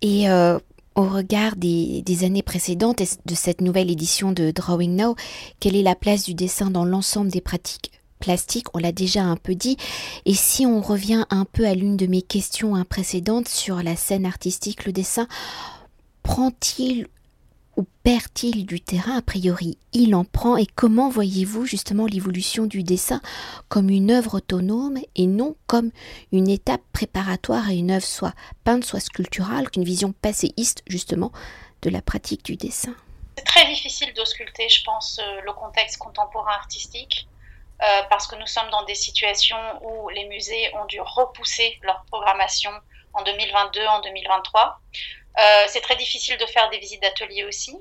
Et 0.03 0.29
euh, 0.29 0.59
au 0.95 1.09
regard 1.09 1.57
des, 1.57 2.25
années 2.25 2.43
précédentes 2.43 3.01
et 3.01 3.09
de 3.25 3.35
cette 3.35 3.61
nouvelle 3.61 3.91
édition 3.91 4.33
de 4.33 4.51
Drawing 4.51 4.97
Now, 4.97 5.17
quelle 5.61 5.77
est 5.77 5.83
la 5.83 5.95
place 5.95 6.25
du 6.25 6.35
dessin 6.35 6.71
dans 6.71 6.85
l'ensemble 6.85 7.31
des 7.31 7.41
pratiques 7.41 7.93
plastiques? 8.19 8.67
On 8.75 8.79
l'a 8.79 8.93
déjà 8.93 9.23
un 9.23 9.37
peu 9.37 9.55
dit. 9.55 9.77
Et 10.27 10.35
si 10.35 10.67
on 10.67 10.81
revient 10.81 11.25
un 11.31 11.45
peu 11.45 11.67
à 11.67 11.75
l'une 11.75 11.97
de 11.97 12.07
mes 12.07 12.23
questions 12.23 12.83
précédentes 12.85 13.49
sur 13.49 13.83
la 13.83 13.97
scène 13.97 14.27
artistique, 14.27 14.85
le 14.85 14.93
dessin 14.93 15.29
prend-il 16.23 17.07
ou 17.77 17.85
perd-il 18.03 18.67
du 18.67 18.81
terrain? 18.81 19.19
A 19.19 19.23
priori, 19.23 19.79
il 19.93 20.15
en 20.15 20.25
prend. 20.25 20.57
Et 20.57 20.67
comment 20.67 21.09
voyez-vous 21.09 21.65
justement 21.65 22.07
l'évolution 22.07 22.67
du 22.67 22.83
dessin 22.83 23.21
comme 23.69 23.91
une 23.91 24.11
œuvre 24.11 24.37
autonome 24.37 24.99
et 25.17 25.27
non 25.27 25.57
comme 25.67 25.91
une 26.33 26.49
étape 26.49 26.83
préparatoire 26.93 27.69
à 27.69 27.73
une 27.73 27.91
œuvre 27.91 28.05
soit 28.05 28.35
peinte, 28.65 28.85
soit 28.85 29.01
sculpturale, 29.01 29.71
qu'une 29.71 29.85
vision 29.85 30.13
passéiste 30.13 30.83
justement 30.87 31.33
de 31.83 31.91
la 31.91 32.03
pratique 32.03 32.45
du 32.45 32.57
dessin? 32.57 32.95
C'est 33.39 33.45
très 33.45 33.67
difficile 33.67 34.13
d'ausculter, 34.15 34.69
je 34.69 34.85
pense, 34.85 35.19
euh, 35.19 35.41
le 35.41 35.53
contexte 35.53 35.97
contemporain 35.97 36.53
artistique. 36.53 37.27
Euh, 37.83 38.03
parce 38.11 38.29
que 38.29 38.37
nous 38.37 38.47
sommes 38.47 38.71
dans 38.71 38.85
des 38.85 38.95
situations 38.95 39.57
où 39.83 40.09
les 40.11 40.29
musées 40.29 40.73
ont 40.77 40.85
dû 40.85 41.01
repousser 41.01 41.81
leur 41.83 42.05
programmation 42.05 42.71
en 43.13 43.23
2022, 43.25 43.85
en 43.87 44.01
2023. 44.03 44.81
Euh, 45.39 45.65
c'est 45.69 45.81
très 45.81 45.97
difficile 45.97 46.37
de 46.39 46.47
faire 46.47 46.69
des 46.71 46.79
visites 46.79 47.03
d'atelier 47.03 47.45
aussi. 47.45 47.77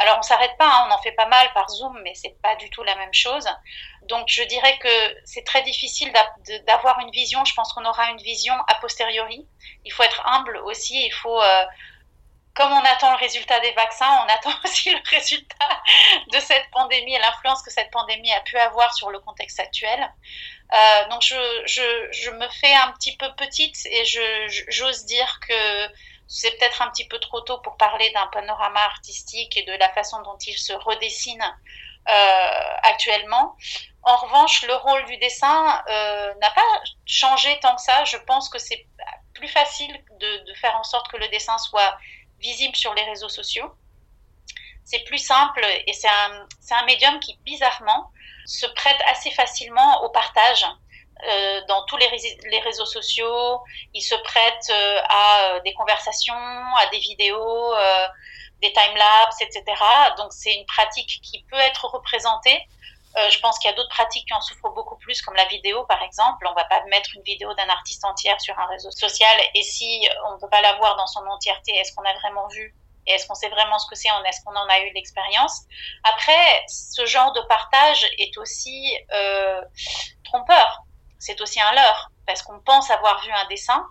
Alors 0.00 0.16
on 0.18 0.22
s'arrête 0.22 0.56
pas, 0.56 0.66
hein, 0.66 0.88
on 0.88 0.94
en 0.94 1.02
fait 1.02 1.12
pas 1.12 1.26
mal 1.26 1.52
par 1.52 1.68
Zoom, 1.68 2.00
mais 2.02 2.14
c'est 2.14 2.40
pas 2.42 2.56
du 2.56 2.70
tout 2.70 2.82
la 2.82 2.96
même 2.96 3.12
chose. 3.12 3.46
Donc 4.04 4.28
je 4.28 4.42
dirais 4.44 4.78
que 4.78 4.88
c'est 5.26 5.44
très 5.44 5.62
difficile 5.62 6.10
d'avoir 6.66 7.00
une 7.00 7.10
vision. 7.10 7.44
Je 7.44 7.52
pense 7.52 7.72
qu'on 7.74 7.84
aura 7.84 8.10
une 8.10 8.22
vision 8.22 8.54
a 8.66 8.76
posteriori. 8.76 9.46
Il 9.84 9.92
faut 9.92 10.02
être 10.02 10.26
humble 10.26 10.56
aussi. 10.64 11.04
Il 11.04 11.12
faut, 11.12 11.40
euh, 11.42 11.64
comme 12.54 12.72
on 12.72 12.80
attend 12.80 13.10
le 13.10 13.18
résultat 13.18 13.60
des 13.60 13.72
vaccins, 13.72 14.24
on 14.24 14.32
attend 14.32 14.52
aussi 14.64 14.90
le 14.90 15.00
résultat 15.04 15.82
de 16.32 16.40
cette 16.40 16.70
pandémie 16.70 17.14
et 17.14 17.18
l'influence 17.18 17.62
que 17.62 17.70
cette 17.70 17.90
pandémie 17.90 18.32
a 18.32 18.40
pu 18.40 18.56
avoir 18.56 18.94
sur 18.94 19.10
le 19.10 19.20
contexte 19.20 19.60
actuel. 19.60 20.00
Euh, 20.72 21.08
donc 21.10 21.20
je, 21.20 22.30
me 22.30 22.48
fais 22.48 22.72
un 22.72 22.92
petit 22.92 23.16
peu 23.18 23.26
petite 23.34 23.84
et 23.84 24.04
j'ose 24.70 25.04
dire 25.04 25.40
que 25.46 25.88
c'est 26.32 26.52
peut-être 26.52 26.80
un 26.80 26.88
petit 26.90 27.08
peu 27.08 27.18
trop 27.18 27.40
tôt 27.40 27.58
pour 27.58 27.76
parler 27.76 28.08
d'un 28.12 28.28
panorama 28.28 28.80
artistique 28.84 29.56
et 29.56 29.64
de 29.64 29.72
la 29.72 29.88
façon 29.92 30.22
dont 30.22 30.38
il 30.46 30.56
se 30.56 30.72
redessine 30.72 31.42
euh, 32.08 32.76
actuellement. 32.84 33.56
En 34.04 34.16
revanche, 34.16 34.62
le 34.62 34.74
rôle 34.74 35.04
du 35.06 35.16
dessin 35.16 35.82
euh, 35.88 36.32
n'a 36.40 36.50
pas 36.50 36.82
changé 37.04 37.58
tant 37.60 37.74
que 37.74 37.82
ça. 37.82 38.04
Je 38.04 38.16
pense 38.16 38.48
que 38.48 38.60
c'est 38.60 38.86
plus 39.34 39.48
facile 39.48 39.92
de, 40.20 40.44
de, 40.44 40.54
faire 40.54 40.76
en 40.76 40.84
sorte 40.84 41.10
que 41.10 41.16
le 41.16 41.26
dessin 41.28 41.58
soit 41.58 41.98
visible 42.38 42.76
sur 42.76 42.94
les 42.94 43.02
réseaux 43.02 43.28
sociaux. 43.28 43.74
C'est 44.84 45.00
plus 45.00 45.18
simple 45.18 45.66
et 45.84 45.92
c'est 45.92 46.08
un, 46.08 46.46
un 46.70 46.84
médium 46.84 47.18
qui, 47.18 47.38
bizarrement, 47.38 48.12
se 48.46 48.66
prête 48.66 49.00
assez 49.08 49.32
facilement 49.32 50.04
au 50.04 50.10
partage. 50.10 50.64
Euh, 51.28 51.60
dans 51.68 51.84
tous 51.84 51.96
les, 51.96 52.06
réseaux 52.60 52.86
sociaux. 52.86 53.60
Ils 53.94 54.02
se 54.02 54.14
prêtent 54.14 54.70
euh, 54.70 55.00
à 55.08 55.42
euh, 55.42 55.60
des 55.60 55.74
conversations, 55.74 56.34
à 56.34 56.86
des 56.86 56.98
vidéos, 56.98 57.74
des 58.62 58.72
time-lapse, 58.72 59.40
etc. 59.40 59.62
Donc 60.18 60.32
c'est 60.32 60.54
une 60.54 60.66
pratique 60.66 61.20
qui 61.22 61.44
peut 61.50 61.58
être 61.58 61.86
représentée. 61.86 62.60
je 63.16 63.38
pense 63.40 63.58
qu'il 63.58 63.70
y 63.70 63.72
a 63.72 63.76
d'autres 63.76 63.90
pratiques 63.90 64.26
qui 64.26 64.34
en 64.34 64.40
souffrent 64.40 64.70
beaucoup 64.70 64.96
plus, 64.96 65.20
comme 65.22 65.34
la 65.34 65.46
vidéo 65.46 65.84
par 65.84 66.02
exemple. 66.02 66.46
On 66.48 66.54
va 66.54 66.64
pas 66.64 66.82
mettre 66.90 67.10
une 67.14 67.22
vidéo 67.22 67.52
d'un 67.54 67.68
artiste 67.68 68.04
entière 68.04 68.40
sur 68.40 68.58
un 68.58 68.66
réseau 68.66 68.90
social 68.90 69.36
et 69.54 69.62
si 69.62 70.06
on 70.26 70.34
ne 70.34 70.38
peut 70.38 70.50
pas 70.50 70.60
la 70.60 70.74
voir 70.76 70.96
dans 70.96 71.06
son 71.06 71.26
entièreté, 71.26 71.72
est-ce 71.72 71.94
qu'on 71.94 72.04
a 72.04 72.14
vraiment 72.14 72.46
vu? 72.48 72.74
Et 73.06 73.12
est-ce 73.12 73.26
qu'on 73.26 73.34
sait 73.34 73.48
vraiment 73.48 73.78
ce 73.78 73.88
que 73.88 73.94
c'est? 73.94 74.08
Est-ce 74.26 74.44
qu'on 74.44 74.54
en 74.54 74.68
a 74.68 74.80
eu 74.80 74.92
l'expérience? 74.92 75.62
Après, 76.04 76.64
ce 76.68 77.06
genre 77.06 77.32
de 77.32 77.40
partage 77.40 78.06
est 78.18 78.36
aussi 78.36 78.94
euh, 79.12 79.62
trompeur 80.24 80.84
c'est 81.20 81.40
aussi 81.40 81.60
un 81.60 81.72
leurre, 81.72 82.10
parce 82.26 82.42
qu'on 82.42 82.58
pense 82.60 82.90
avoir 82.90 83.22
vu 83.22 83.30
un 83.30 83.46
dessin, 83.46 83.86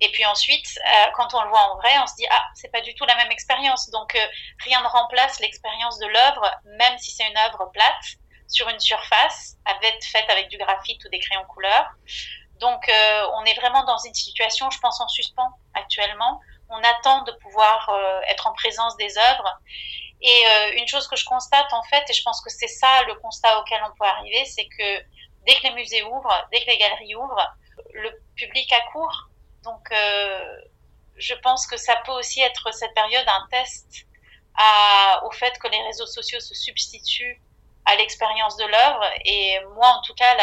et 0.00 0.10
puis 0.10 0.26
ensuite, 0.26 0.66
euh, 0.78 1.10
quand 1.14 1.32
on 1.34 1.42
le 1.42 1.48
voit 1.48 1.72
en 1.72 1.76
vrai, 1.76 1.90
on 2.02 2.06
se 2.06 2.14
dit 2.16 2.26
ah, 2.30 2.42
c'est 2.54 2.70
pas 2.70 2.82
du 2.82 2.94
tout 2.94 3.06
la 3.06 3.16
même 3.16 3.30
expérience. 3.30 3.88
Donc 3.90 4.14
euh, 4.14 4.26
rien 4.64 4.82
ne 4.82 4.88
remplace 4.88 5.40
l'expérience 5.40 5.98
de 5.98 6.06
l'œuvre, 6.06 6.50
même 6.78 6.98
si 6.98 7.12
c'est 7.12 7.26
une 7.26 7.38
œuvre 7.38 7.70
plate 7.72 8.04
sur 8.48 8.68
une 8.68 8.78
surface, 8.78 9.56
avec, 9.64 10.04
faite 10.04 10.28
avec 10.28 10.48
du 10.48 10.58
graphite 10.58 11.02
ou 11.04 11.08
des 11.08 11.18
crayons 11.18 11.46
couleur. 11.46 11.88
Donc 12.60 12.88
euh, 12.88 13.26
on 13.36 13.44
est 13.44 13.54
vraiment 13.54 13.84
dans 13.84 13.98
une 13.98 14.14
situation, 14.14 14.70
je 14.70 14.78
pense, 14.80 15.00
en 15.00 15.08
suspens 15.08 15.50
actuellement. 15.74 16.40
On 16.68 16.78
attend 16.78 17.22
de 17.22 17.32
pouvoir 17.32 17.88
être 18.28 18.48
en 18.48 18.52
présence 18.52 18.96
des 18.96 19.16
œuvres. 19.16 19.60
Et 20.20 20.44
une 20.78 20.88
chose 20.88 21.06
que 21.06 21.14
je 21.14 21.24
constate 21.24 21.72
en 21.72 21.82
fait, 21.84 22.02
et 22.10 22.12
je 22.12 22.22
pense 22.24 22.40
que 22.40 22.50
c'est 22.50 22.66
ça 22.66 23.04
le 23.04 23.14
constat 23.14 23.60
auquel 23.60 23.80
on 23.84 23.96
peut 23.96 24.04
arriver, 24.04 24.44
c'est 24.46 24.66
que 24.66 25.04
dès 25.46 25.54
que 25.54 25.62
les 25.64 25.74
musées 25.74 26.02
ouvrent, 26.04 26.48
dès 26.52 26.60
que 26.60 26.66
les 26.66 26.78
galeries 26.78 27.14
ouvrent, 27.14 27.56
le 27.92 28.10
public 28.34 28.72
accourt. 28.72 29.28
Donc, 29.62 29.90
euh, 29.92 30.60
je 31.16 31.34
pense 31.34 31.66
que 31.66 31.76
ça 31.76 31.96
peut 32.04 32.12
aussi 32.12 32.40
être 32.40 32.72
cette 32.72 32.94
période 32.94 33.26
un 33.26 33.46
test 33.50 34.06
au 35.24 35.30
fait 35.32 35.58
que 35.58 35.68
les 35.68 35.82
réseaux 35.82 36.06
sociaux 36.06 36.40
se 36.40 36.54
substituent 36.54 37.42
à 37.84 37.94
l'expérience 37.96 38.56
de 38.56 38.64
l'œuvre. 38.64 39.04
Et 39.24 39.58
moi, 39.74 39.88
en 39.88 40.02
tout 40.02 40.14
cas, 40.14 40.34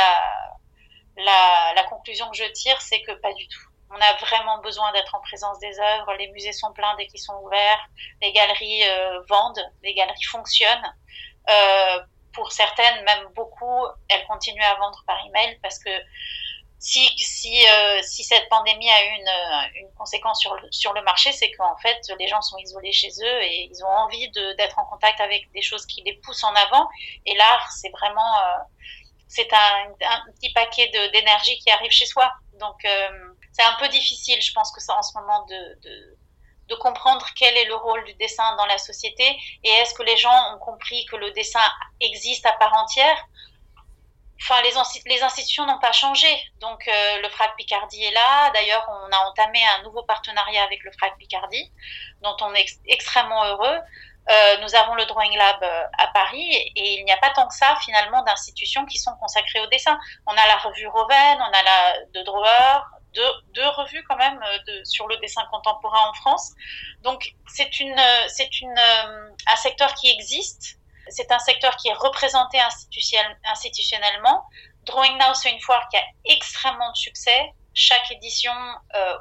la 1.17 1.83
conclusion 1.89 2.29
que 2.29 2.37
je 2.37 2.51
tire, 2.51 2.79
c'est 2.81 3.01
que 3.01 3.11
pas 3.13 3.33
du 3.33 3.47
tout. 3.47 3.73
On 3.95 4.01
a 4.01 4.13
vraiment 4.13 4.57
besoin 4.59 4.91
d'être 4.93 5.13
en 5.13 5.19
présence 5.19 5.59
des 5.59 5.79
œuvres. 5.79 6.13
Les 6.15 6.27
musées 6.31 6.51
sont 6.51 6.73
pleins 6.73 6.95
dès 6.97 7.05
qu'ils 7.05 7.19
sont 7.19 7.35
ouverts. 7.43 7.87
Les 8.21 8.31
galeries 8.31 8.89
euh, 8.89 9.21
vendent, 9.29 9.63
les 9.83 9.93
galeries 9.93 10.23
fonctionnent. 10.23 10.95
Euh, 11.49 11.99
pour 12.33 12.51
certaines, 12.51 13.03
même 13.03 13.27
beaucoup, 13.35 13.85
elles 14.09 14.25
continuent 14.27 14.63
à 14.63 14.75
vendre 14.75 15.03
par 15.07 15.17
email 15.25 15.57
parce 15.61 15.79
que 15.79 15.89
si, 16.79 17.07
si, 17.17 17.65
euh, 17.65 18.01
si 18.01 18.25
cette 18.25 18.49
pandémie 18.49 18.89
a 18.89 19.03
une, 19.05 19.27
euh, 19.27 19.79
une 19.79 19.93
conséquence 19.93 20.41
sur 20.41 20.53
le, 20.55 20.69
sur 20.69 20.91
le 20.91 21.01
marché, 21.03 21.31
c'est 21.31 21.49
qu'en 21.51 21.77
fait, 21.77 21.97
les 22.19 22.27
gens 22.27 22.41
sont 22.41 22.57
isolés 22.57 22.91
chez 22.91 23.07
eux 23.07 23.41
et 23.41 23.69
ils 23.71 23.83
ont 23.85 23.87
envie 23.87 24.29
d'être 24.31 24.77
en 24.77 24.85
contact 24.85 25.21
avec 25.21 25.49
des 25.53 25.61
choses 25.61 25.85
qui 25.85 26.01
les 26.03 26.13
poussent 26.17 26.43
en 26.43 26.53
avant. 26.53 26.89
Et 27.25 27.35
l'art, 27.35 27.71
c'est 27.71 27.89
vraiment, 27.89 28.37
euh, 28.39 28.57
c'est 29.29 29.51
un, 29.53 29.91
un, 30.01 30.31
petit 30.33 30.51
paquet 30.51 30.89
d'énergie 31.13 31.57
qui 31.59 31.71
arrive 31.71 31.91
chez 31.91 32.05
soi. 32.05 32.29
Donc, 32.59 32.85
c'est 33.53 33.63
un 33.63 33.77
peu 33.79 33.87
difficile, 33.87 34.41
je 34.41 34.51
pense 34.51 34.71
que 34.71 34.81
ça, 34.81 34.95
en 34.97 35.01
ce 35.01 35.17
moment, 35.17 35.45
de, 35.45 35.79
de 35.83 36.17
de 36.69 36.75
comprendre 36.75 37.25
quel 37.35 37.55
est 37.57 37.65
le 37.65 37.75
rôle 37.75 38.03
du 38.05 38.13
dessin 38.15 38.55
dans 38.55 38.65
la 38.65 38.77
société 38.77 39.37
et 39.63 39.69
est-ce 39.69 39.93
que 39.93 40.03
les 40.03 40.17
gens 40.17 40.55
ont 40.55 40.59
compris 40.59 41.05
que 41.05 41.15
le 41.15 41.31
dessin 41.31 41.59
existe 41.99 42.45
à 42.45 42.53
part 42.53 42.73
entière? 42.73 43.17
Enfin, 44.41 44.61
les, 44.61 45.23
institutions 45.23 45.65
n'ont 45.65 45.79
pas 45.79 45.93
changé. 45.93 46.27
Donc, 46.59 46.85
euh, 46.87 47.21
le 47.21 47.29
FRAC 47.29 47.55
Picardie 47.55 48.03
est 48.03 48.11
là. 48.11 48.49
D'ailleurs, 48.53 48.85
on 48.89 49.11
a 49.11 49.19
entamé 49.29 49.59
un 49.79 49.83
nouveau 49.83 50.03
partenariat 50.03 50.63
avec 50.63 50.83
le 50.83 50.91
FRAC 50.91 51.17
Picardie, 51.17 51.71
dont 52.21 52.35
on 52.41 52.53
est 52.53 52.65
extrêmement 52.87 53.45
heureux. 53.45 53.79
Euh, 54.29 54.57
nous 54.61 54.75
avons 54.75 54.95
le 54.95 55.05
Drawing 55.05 55.37
Lab 55.37 55.57
euh, 55.63 55.83
à 55.97 56.07
Paris 56.07 56.55
et 56.75 56.99
il 56.99 57.03
n'y 57.03 57.11
a 57.11 57.17
pas 57.17 57.31
tant 57.31 57.45
que 57.45 57.53
ça 57.53 57.75
finalement 57.83 58.23
d'institutions 58.23 58.85
qui 58.85 58.97
sont 58.97 59.13
consacrées 59.19 59.59
au 59.59 59.67
dessin. 59.67 59.99
On 60.25 60.31
a 60.31 60.47
la 60.47 60.55
revue 60.57 60.87
Roven, 60.87 61.37
on 61.39 61.59
a 61.59 61.63
la 61.63 62.05
de 62.13 62.23
Drawer, 62.23 62.85
deux, 63.13 63.67
revues 63.69 64.03
quand 64.07 64.17
même 64.17 64.39
euh, 64.41 64.81
sur 64.83 65.07
le 65.07 65.17
dessin 65.17 65.43
contemporain 65.51 66.09
en 66.09 66.13
France. 66.13 66.51
Donc 67.01 67.33
c'est 67.47 67.79
une, 67.79 67.97
euh, 67.97 68.27
c'est 68.27 68.61
une, 68.61 68.77
euh, 68.77 69.29
un 69.47 69.55
secteur 69.55 69.93
qui 69.95 70.09
existe. 70.09 70.77
C'est 71.09 71.31
un 71.31 71.39
secteur 71.39 71.75
qui 71.77 71.89
est 71.89 71.93
représenté 71.93 72.57
institutionnellement. 73.45 74.45
Drawing 74.83 75.17
Now, 75.17 75.33
c'est 75.33 75.51
une 75.51 75.59
foire 75.59 75.87
qui 75.89 75.97
a 75.97 76.03
extrêmement 76.25 76.91
de 76.91 76.95
succès. 76.95 77.51
Chaque 77.73 78.09
édition 78.11 78.53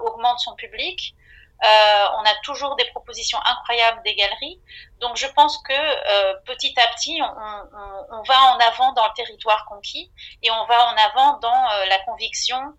augmente 0.01 0.39
son 0.39 0.55
public. 0.55 1.15
On 1.61 2.25
a 2.25 2.35
toujours 2.45 2.77
des 2.77 2.85
propositions 2.91 3.39
incroyables 3.45 4.01
des 4.05 4.15
galeries. 4.15 4.61
Donc 5.01 5.17
je 5.17 5.27
pense 5.27 5.59
que 5.59 6.45
petit 6.45 6.73
à 6.79 6.87
petit, 6.95 7.21
on, 7.21 8.23
va 8.23 8.43
en 8.53 8.59
avant 8.61 8.93
dans 8.93 9.09
le 9.09 9.13
territoire 9.15 9.67
conquis 9.67 10.13
et 10.43 10.51
on 10.53 10.65
va 10.67 10.87
en 10.87 10.97
avant 10.97 11.39
dans 11.41 11.69
la 11.89 11.99
conviction 12.05 12.75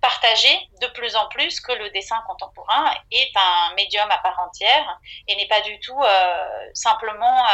partagée 0.00 0.58
de 0.80 0.86
plus 0.88 1.16
en 1.16 1.28
plus 1.28 1.60
que 1.60 1.72
le 1.72 1.90
dessin 1.90 2.16
contemporain 2.26 2.92
est 3.10 3.30
un 3.36 3.74
médium 3.74 4.08
à 4.10 4.18
part 4.18 4.38
entière 4.40 4.98
et 5.26 5.36
n'est 5.36 5.48
pas 5.48 5.60
du 5.62 5.78
tout 5.80 6.00
euh, 6.00 6.70
simplement 6.74 7.44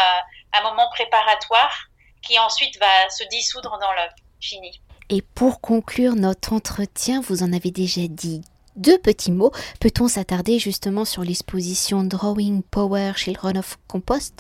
un 0.53 0.63
moment 0.63 0.89
préparatoire 0.91 1.75
qui 2.23 2.39
ensuite 2.39 2.79
va 2.79 3.11
se 3.11 3.25
dissoudre 3.25 3.79
dans 3.79 3.93
l'œuvre 3.93 4.15
finie. 4.41 4.81
Et 5.11 5.23
pour 5.23 5.61
conclure 5.61 6.15
notre 6.15 6.53
entretien, 6.55 7.21
vous 7.21 7.43
en 7.43 7.53
avez 7.53 7.71
déjà 7.71 8.03
dit 8.09 8.43
deux 8.77 8.99
petits 8.99 9.33
mots. 9.33 9.53
Peut-on 9.81 10.09
s'attarder 10.09 10.59
justement 10.59 11.05
sur 11.05 11.23
l'exposition 11.23 12.03
Drawing 12.05 12.63
Power 12.63 13.13
Children 13.17 13.59
of 13.59 13.79
Compost 13.89 14.35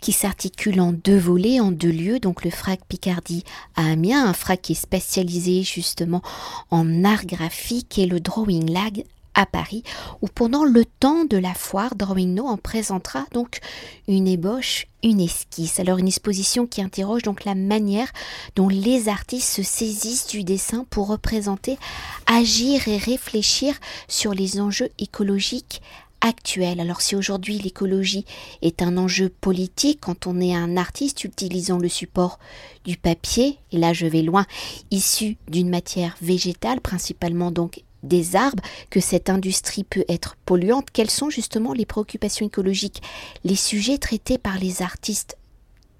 qui 0.00 0.12
s'articule 0.12 0.80
en 0.80 0.92
deux 0.92 1.18
volets, 1.18 1.60
en 1.60 1.72
deux 1.72 1.90
lieux, 1.90 2.20
donc 2.20 2.44
le 2.44 2.50
FRAC 2.50 2.84
Picardie 2.86 3.44
à 3.76 3.90
Amiens, 3.90 4.26
un 4.26 4.32
FRAC 4.32 4.62
qui 4.62 4.72
est 4.72 4.74
spécialisé 4.76 5.62
justement 5.62 6.22
en 6.70 7.04
art 7.04 7.26
graphique 7.26 7.98
et 7.98 8.06
le 8.06 8.20
Drawing 8.20 8.70
Lag 8.70 9.04
à 9.34 9.46
Paris, 9.46 9.82
où 10.22 10.26
pendant 10.26 10.64
le 10.64 10.84
temps 10.84 11.24
de 11.24 11.36
la 11.36 11.54
foire, 11.54 11.94
Drawing 11.94 12.34
No 12.34 12.46
en 12.46 12.56
présentera 12.56 13.26
donc 13.32 13.60
une 14.08 14.26
ébauche, 14.26 14.86
une 15.02 15.20
esquisse. 15.20 15.80
Alors 15.80 15.98
une 15.98 16.08
exposition 16.08 16.66
qui 16.66 16.82
interroge 16.82 17.22
donc 17.22 17.44
la 17.44 17.54
manière 17.54 18.10
dont 18.56 18.68
les 18.68 19.08
artistes 19.08 19.48
se 19.48 19.62
saisissent 19.62 20.26
du 20.26 20.44
dessin 20.44 20.84
pour 20.90 21.08
représenter, 21.08 21.78
agir 22.26 22.88
et 22.88 22.96
réfléchir 22.96 23.74
sur 24.08 24.34
les 24.34 24.60
enjeux 24.60 24.90
écologiques 24.98 25.80
actuels. 26.20 26.80
Alors 26.80 27.00
si 27.00 27.16
aujourd'hui 27.16 27.58
l'écologie 27.58 28.24
est 28.62 28.82
un 28.82 28.96
enjeu 28.98 29.28
politique, 29.28 30.00
quand 30.00 30.26
on 30.26 30.40
est 30.40 30.54
un 30.54 30.76
artiste 30.76 31.24
utilisant 31.24 31.78
le 31.78 31.88
support 31.88 32.38
du 32.84 32.96
papier, 32.96 33.58
et 33.72 33.78
là 33.78 33.92
je 33.92 34.06
vais 34.06 34.22
loin, 34.22 34.46
issu 34.90 35.36
d'une 35.48 35.70
matière 35.70 36.16
végétale, 36.20 36.80
principalement 36.80 37.50
donc 37.50 37.82
des 38.02 38.36
arbres, 38.36 38.62
que 38.90 39.00
cette 39.00 39.28
industrie 39.28 39.84
peut 39.84 40.04
être 40.08 40.36
polluante, 40.46 40.90
quelles 40.90 41.10
sont 41.10 41.30
justement 41.30 41.72
les 41.72 41.86
préoccupations 41.86 42.46
écologiques, 42.46 43.02
les 43.44 43.56
sujets 43.56 43.98
traités 43.98 44.38
par 44.38 44.58
les 44.58 44.82
artistes 44.82 45.36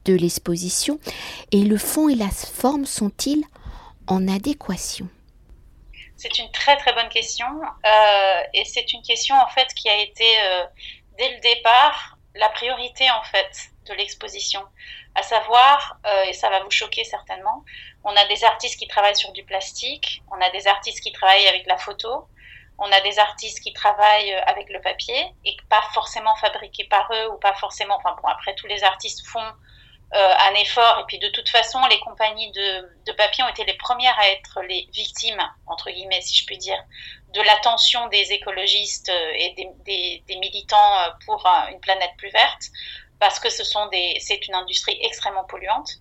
de 0.05 0.15
l'exposition, 0.15 0.99
et 1.53 1.63
le 1.63 1.77
fond 1.77 2.09
et 2.09 2.15
la 2.15 2.31
forme 2.31 2.87
sont-ils 2.87 3.45
en 4.07 4.29
adéquation? 4.29 5.09
C'est 6.17 6.39
une 6.39 6.51
très 6.51 6.77
très 6.77 6.93
bonne 6.93 7.09
question, 7.09 7.47
euh, 7.47 8.43
et 8.55 8.65
c'est 8.65 8.93
une 8.93 9.03
question 9.03 9.35
en 9.37 9.49
fait 9.49 9.69
qui 9.75 9.89
a 9.89 9.97
été 9.97 10.25
euh, 10.25 10.65
dès 11.19 11.35
le 11.35 11.41
départ 11.41 12.19
la 12.35 12.49
priorité 12.51 13.05
en 13.11 13.23
fait 13.23 13.71
de 13.89 13.95
l'exposition, 13.95 14.61
à 15.15 15.23
savoir, 15.23 15.99
euh, 16.07 16.25
et 16.25 16.33
ça 16.33 16.51
va 16.51 16.61
vous 16.61 16.71
choquer 16.71 17.05
certainement, 17.05 17.65
on 18.05 18.15
a 18.15 18.25
des 18.27 18.45
artistes 18.45 18.79
qui 18.79 18.87
travaillent 18.87 19.17
sur 19.17 19.33
du 19.33 19.45
plastique, 19.45 20.23
on 20.31 20.41
a 20.41 20.51
des 20.51 20.67
artistes 20.69 21.01
qui 21.01 21.13
travaillent 21.13 21.49
avec 21.49 21.67
la 21.67 21.77
photo, 21.77 22.29
on 22.79 22.91
a 22.91 23.01
des 23.03 23.19
artistes 23.19 23.61
qui 23.61 23.73
travaillent 23.73 24.33
euh, 24.33 24.45
avec 24.47 24.71
le 24.71 24.81
papier 24.81 25.27
et 25.45 25.57
pas 25.69 25.83
forcément 25.93 26.35
fabriqués 26.37 26.85
par 26.85 27.11
eux 27.13 27.31
ou 27.33 27.39
pas 27.39 27.55
forcément. 27.55 27.97
Enfin 27.97 28.17
bon, 28.23 28.29
après 28.29 28.55
tous 28.55 28.67
les 28.67 28.85
artistes 28.85 29.27
font 29.27 29.53
euh, 30.15 30.35
un 30.49 30.55
effort 30.55 31.01
et 31.01 31.05
puis 31.07 31.19
de 31.19 31.29
toute 31.29 31.49
façon 31.49 31.79
les 31.89 32.01
compagnies 32.01 32.51
de, 32.53 33.13
papier 33.13 33.45
ont 33.45 33.49
été 33.49 33.65
les 33.65 33.75
premières 33.75 34.19
à 34.19 34.29
être 34.31 34.61
les 34.69 34.89
victimes 34.93 35.43
entre 35.67 35.91
guillemets 35.91 36.21
si 36.21 36.35
je 36.37 36.47
puis 36.47 36.57
dire 36.57 36.83
de 37.35 37.41
l'attention 37.43 38.09
des 38.09 38.33
écologistes 38.33 39.11
et 39.35 39.55
des 39.55 40.37
militants 40.37 40.97
pour 41.27 41.45
une 41.71 41.81
planète 41.81 42.13
plus 42.17 42.31
verte 42.31 42.71
parce 43.21 43.39
que 43.39 43.51
ce 43.51 43.65
sont 43.65 43.87
des 43.89 44.17
c'est 44.21 44.47
une 44.49 44.55
industrie 44.55 44.99
extrêmement 45.03 45.45
polluante 45.45 46.01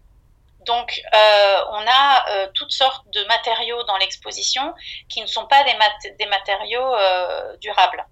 donc, 0.65 1.01
euh, 1.13 1.58
on 1.71 1.86
a 1.88 2.29
euh, 2.29 2.47
toutes 2.53 2.71
sortes 2.71 3.08
de 3.12 3.23
matériaux 3.25 3.82
dans 3.84 3.97
l'exposition 3.97 4.73
qui 5.08 5.21
ne 5.21 5.27
sont 5.27 5.47
pas 5.47 5.63
des, 5.63 5.73
des 6.17 6.25
matériaux 6.25 6.95
euh, 6.95 7.55
durables. 7.58 8.05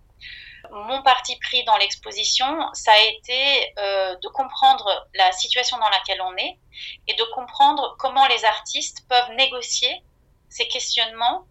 Mon 0.72 1.02
parti 1.02 1.38
pris 1.39 1.63
dans 1.65 1.78
l'exposition, 1.78 2.46
ça 2.74 2.91
a 2.91 3.00
été 3.00 3.74
de 3.78 4.28
comprendre 4.30 5.08
la 5.13 5.32
situation 5.32 5.78
dans 5.78 5.88
laquelle 5.88 6.22
on 6.22 6.36
est 6.36 6.60
et 7.08 7.13
de 7.13 7.24
comprendre 7.36 7.96
comment 8.00 8.28
les 8.28 8.43
artistes 8.43 9.08
peuvent 9.08 9.32
négocier 9.38 10.04
ces 10.50 10.67
questionnements 10.67 11.46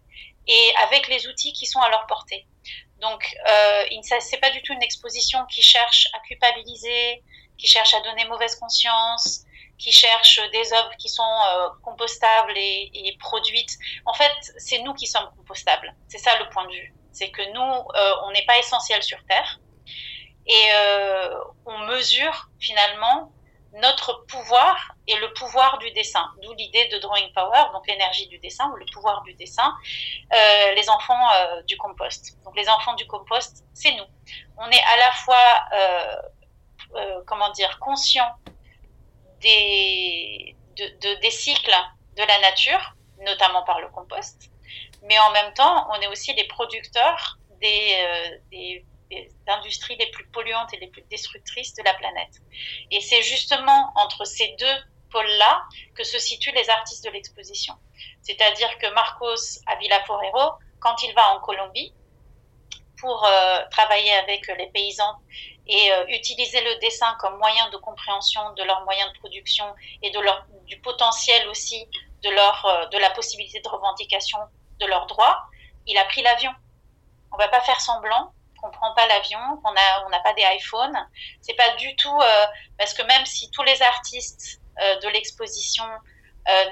et 0.47 0.75
avec 0.83 1.09
les 1.09 1.27
outils 1.29 1.55
qui 1.55 1.64
sont 1.64 1.81
à 1.81 1.88
leur 1.88 2.07
portée. 2.07 2.47
Donc, 3.01 3.37
euh, 3.49 3.85
c'est 4.21 4.40
pas 4.40 4.51
du 4.51 4.62
tout 4.62 4.73
une 4.73 4.83
exposition 4.83 5.45
qui 5.47 5.62
cherche 5.62 6.09
à 6.14 6.21
culpabiliser, 6.21 7.23
qui 7.59 7.66
cherche 7.66 7.95
à 7.95 8.01
donner 8.01 8.25
mauvaise 8.27 8.57
conscience, 8.57 9.47
qui 9.79 9.92
cherchent 9.92 10.40
des 10.53 10.73
œuvres 10.73 10.97
qui 10.99 11.09
sont 11.09 11.23
euh, 11.23 11.69
compostables 11.83 12.57
et, 12.57 12.90
et, 12.95 13.16
produites. 13.19 13.77
En 14.05 14.14
fait, 14.14 14.33
c'est 14.57 14.79
nous 14.81 14.95
qui 14.95 15.07
sommes 15.07 15.29
compostables. 15.37 15.95
C'est 16.09 16.19
ça 16.19 16.38
le 16.38 16.49
point 16.49 16.64
de 16.66 16.73
vue. 16.73 16.95
C'est 17.12 17.31
que 17.31 17.42
nous, 17.53 17.88
euh, 17.95 18.14
on 18.25 18.31
n'est 18.33 18.45
pas 18.45 18.59
essentiel 18.59 19.03
sur 19.03 19.23
Terre 19.27 19.59
et 20.47 20.69
euh, 20.73 21.38
on 21.64 21.79
mesure 21.79 22.51
finalement 22.61 23.33
notre 23.73 24.25
pouvoir 24.27 24.95
et 25.07 25.16
le 25.16 25.33
pouvoir 25.35 25.77
du 25.79 25.90
dessin. 25.90 26.25
D'où 26.42 26.55
l'idée 26.55 26.88
de 26.88 26.99
drawing 26.99 27.31
power, 27.35 27.64
donc 27.73 27.87
l'énergie 27.87 28.27
du 28.29 28.38
dessin 28.38 28.71
ou 28.73 28.77
le 28.77 28.87
pouvoir 28.92 29.23
du 29.23 29.35
dessin. 29.35 29.75
Euh, 30.33 30.73
les 30.73 30.88
enfants 30.88 31.29
du 31.66 31.77
compost. 31.77 32.38
Donc 32.45 32.57
les 32.57 32.69
enfants 32.71 32.95
du 32.95 33.07
compost, 33.07 33.64
c'est 33.75 33.92
nous. 33.92 34.07
On 34.57 34.71
est 34.71 34.83
à 34.83 34.97
la 34.97 35.11
fois, 35.12 35.61
comment 37.27 37.51
dire, 37.51 37.79
conscient 37.79 38.27
des, 39.40 40.57
de, 40.77 41.20
des 41.20 41.31
cycles 41.31 41.75
de 42.16 42.22
la 42.22 42.38
nature, 42.40 42.94
notamment 43.20 43.62
par 43.64 43.81
le 43.81 43.88
compost, 43.88 44.51
mais 45.03 45.18
en 45.18 45.31
même 45.33 45.53
temps, 45.55 45.87
on 45.90 46.01
est 46.01 46.09
aussi 46.09 46.35
les 46.35 46.46
producteurs 46.49 47.38
des, 47.61 47.96
euh, 47.99 48.38
des, 48.51 48.85
des, 49.11 49.31
industries 49.46 49.96
les 49.96 50.11
plus 50.11 50.27
polluantes 50.29 50.72
et 50.75 50.79
les 50.79 50.88
plus 50.88 51.03
destructrices 51.11 51.75
de 51.75 51.83
la 51.83 51.94
planète. 51.94 52.40
Et 52.90 53.01
c'est 53.01 53.22
justement 53.22 53.92
entre 53.96 54.25
ces 54.25 54.57
deux 54.59 54.77
pôles-là 55.11 55.62
que 55.94 56.05
se 56.05 56.18
situent 56.18 56.53
les 56.53 56.68
artistes 56.68 57.05
de 57.05 57.11
l'exposition. 57.11 57.75
C'est-à-dire 58.22 58.77
que 58.79 58.92
Marcos 58.92 59.61
Avila-Forero, 59.66 60.55
quand 60.81 61.03
il 61.05 61.14
va 61.14 61.35
en 61.35 61.40
Colombie 61.40 61.94
pour 62.99 63.25
euh, 63.25 63.61
travailler 63.70 64.12
avec 64.14 64.49
les 64.59 64.66
paysans 64.68 65.16
et 65.68 65.92
euh, 65.92 66.05
utiliser 66.09 66.61
le 66.62 66.79
dessin 66.79 67.16
comme 67.20 67.38
moyen 67.38 67.68
de 67.70 67.76
compréhension 67.76 68.52
de 68.55 68.62
leurs 68.62 68.85
moyens 68.85 69.12
de 69.12 69.18
production 69.18 69.64
et 70.02 70.11
de 70.11 70.20
leur, 70.20 70.46
du 70.66 70.79
potentiel 70.81 71.48
aussi 71.48 71.88
de, 72.22 72.31
leur, 72.31 72.64
euh, 72.66 72.87
de 72.87 72.98
la 72.98 73.11
possibilité 73.11 73.61
de 73.61 73.68
revendication 73.68 74.38
de 74.79 74.87
leurs 74.87 75.07
droits, 75.07 75.44
il 75.87 75.98
a 75.98 76.05
pris 76.05 76.22
l'avion. 76.22 76.52
On 77.33 77.37
va 77.37 77.48
pas 77.48 77.61
faire 77.61 77.81
semblant 77.81 78.33
qu'on 78.61 78.70
prend 78.70 78.94
pas 78.94 79.07
l'avion, 79.07 79.38
qu'on 79.62 79.70
a, 79.70 80.07
on 80.07 80.09
n'a 80.11 80.20
pas 80.20 80.33
des 80.35 80.42
iPhones. 80.42 80.96
C'est 81.40 81.55
pas 81.55 81.74
du 81.76 81.94
tout 81.96 82.18
euh, 82.20 82.46
parce 82.79 82.94
que 82.94 83.02
même 83.02 83.26
si 83.26 83.50
tous 83.50 83.62
les 83.62 83.83
artistes 83.83 84.61
de 85.02 85.09
l'exposition 85.09 85.87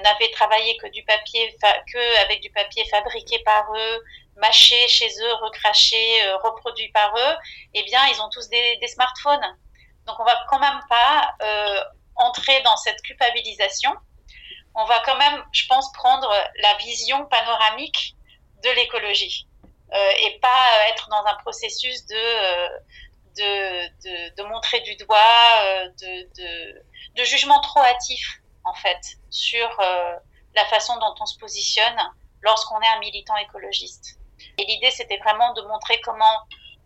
n'avaient 0.03 0.29
travaillé 0.31 0.77
que 0.77 0.85
du 0.89 1.03
papier, 1.05 1.57
que 1.91 2.23
avec 2.23 2.39
du 2.39 2.51
papier 2.51 2.85
fabriqué 2.91 3.39
par 3.39 3.65
eux, 3.75 4.03
mâché 4.37 4.87
chez 4.87 5.07
eux, 5.07 5.33
recraché, 5.35 6.23
euh, 6.23 6.37
reproduit 6.37 6.91
par 6.91 7.15
eux, 7.17 7.35
eh 7.73 7.83
bien, 7.83 8.05
ils 8.07 8.21
ont 8.21 8.29
tous 8.29 8.47
des, 8.49 8.87
smartphones. 8.87 9.57
Donc, 10.05 10.19
on 10.19 10.23
va 10.23 10.37
quand 10.49 10.59
même 10.59 10.79
pas 10.89 11.33
euh, 11.41 11.81
entrer 12.15 12.61
dans 12.61 12.77
cette 12.77 13.01
culpabilisation. 13.01 13.91
On 14.75 14.85
va 14.85 14.99
quand 15.05 15.17
même, 15.17 15.43
je 15.51 15.65
pense, 15.67 15.91
prendre 15.93 16.29
la 16.61 16.73
vision 16.75 17.25
panoramique 17.25 18.15
de 18.63 18.69
l'écologie 18.71 19.47
euh, 19.93 20.11
et 20.19 20.39
pas 20.39 20.89
être 20.89 21.07
dans 21.09 21.23
un 21.25 21.35
processus 21.35 22.05
de 22.07 22.15
euh, 22.15 22.69
de, 23.37 24.35
de, 24.37 24.43
montrer 24.43 24.79
du 24.79 24.95
doigt, 24.95 25.17
euh, 25.63 25.89
de, 26.01 26.81
de 27.15 27.23
jugement 27.25 27.59
trop 27.59 27.81
hâtif 27.81 28.39
en 28.63 28.73
fait 28.73 28.97
sur 29.29 29.69
la 30.55 30.65
façon 30.67 30.97
dont 30.99 31.13
on 31.19 31.25
se 31.25 31.37
positionne 31.37 31.97
lorsqu'on 32.41 32.79
est 32.79 32.87
un 32.87 32.99
militant 32.99 33.35
écologiste. 33.35 34.17
Et 34.57 34.65
l'idée, 34.65 34.91
c'était 34.91 35.17
vraiment 35.17 35.53
de 35.53 35.61
montrer 35.63 35.99
comment, 36.01 36.39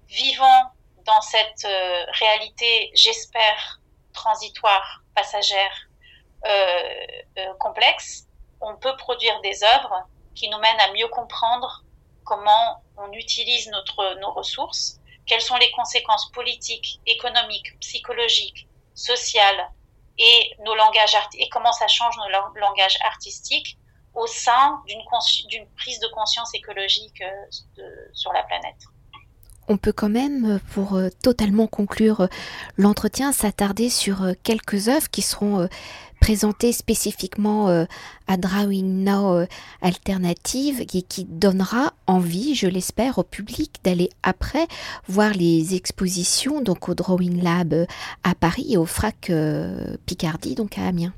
vivant 0.07 0.71
dans 1.05 1.21
cette 1.21 1.65
euh, 1.65 2.05
réalité, 2.13 2.91
j'espère, 2.93 3.79
transitoire, 4.13 5.01
passagère, 5.15 5.89
euh, 6.45 7.05
euh, 7.37 7.53
complexe, 7.59 8.27
on 8.61 8.75
peut 8.77 8.95
produire 8.97 9.39
des 9.41 9.63
œuvres 9.63 10.03
qui 10.35 10.49
nous 10.49 10.57
mènent 10.59 10.79
à 10.79 10.91
mieux 10.93 11.07
comprendre 11.07 11.83
comment 12.23 12.83
on 12.97 13.11
utilise 13.13 13.67
notre, 13.69 14.19
nos 14.19 14.31
ressources, 14.31 14.99
quelles 15.25 15.41
sont 15.41 15.57
les 15.57 15.71
conséquences 15.71 16.31
politiques, 16.31 16.99
économiques, 17.05 17.77
psychologiques, 17.79 18.67
sociales 18.93 19.69
et 20.17 20.55
nos 20.65 20.75
langages 20.75 21.15
et 21.35 21.47
comment 21.49 21.71
ça 21.71 21.87
change 21.87 22.15
nos 22.17 22.59
langages 22.59 22.97
artistiques 23.05 23.77
au 24.19 24.27
sein 24.27 24.81
d'une 24.87 25.65
prise 25.77 25.99
de 25.99 26.07
conscience 26.13 26.53
écologique 26.53 27.23
sur 28.13 28.33
la 28.33 28.43
planète. 28.43 28.83
On 29.71 29.77
peut 29.77 29.93
quand 29.93 30.09
même, 30.09 30.59
pour 30.73 30.99
totalement 31.21 31.67
conclure 31.67 32.27
l'entretien, 32.77 33.31
s'attarder 33.31 33.89
sur 33.89 34.25
quelques 34.43 34.87
œuvres 34.87 35.09
qui 35.09 35.21
seront 35.21 35.69
présenté 36.19 36.71
spécifiquement 36.71 37.69
euh, 37.69 37.85
à 38.27 38.37
Drawing 38.37 39.03
Now 39.03 39.35
euh, 39.35 39.45
Alternative 39.81 40.81
et 40.81 41.01
qui 41.01 41.25
donnera 41.25 41.93
envie, 42.07 42.55
je 42.55 42.67
l'espère, 42.67 43.17
au 43.17 43.23
public 43.23 43.79
d'aller 43.83 44.09
après 44.23 44.67
voir 45.07 45.31
les 45.33 45.75
expositions 45.75 46.61
donc 46.61 46.89
au 46.89 46.93
Drawing 46.93 47.41
Lab 47.41 47.73
euh, 47.73 47.85
à 48.23 48.35
Paris 48.35 48.67
et 48.69 48.77
au 48.77 48.85
FRAC 48.85 49.31
Picardie, 50.05 50.55
donc 50.55 50.77
à 50.77 50.87
Amiens. 50.87 51.13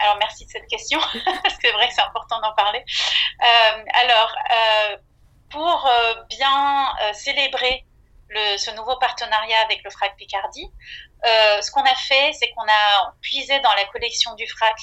Alors 0.00 0.16
merci 0.18 0.46
de 0.46 0.50
cette 0.50 0.66
question, 0.66 1.00
c'est 1.62 1.72
vrai 1.72 1.88
que 1.88 1.94
c'est 1.94 2.02
important 2.02 2.40
d'en 2.40 2.54
parler. 2.54 2.84
alors, 4.02 4.34
pour 5.50 5.90
bien 6.28 6.92
célébrer 7.12 7.84
ce 8.30 8.74
nouveau 8.76 8.96
partenariat 8.98 9.60
avec 9.60 9.82
le 9.84 9.90
FRAC 9.90 10.16
Picardie, 10.16 10.70
euh, 11.26 11.60
ce 11.60 11.70
qu'on 11.70 11.82
a 11.82 11.94
fait, 11.94 12.32
c'est 12.32 12.50
qu'on 12.52 12.66
a 12.66 13.14
puisé 13.20 13.60
dans 13.60 13.72
la 13.74 13.84
collection 13.86 14.34
du 14.34 14.46
FRAC 14.46 14.76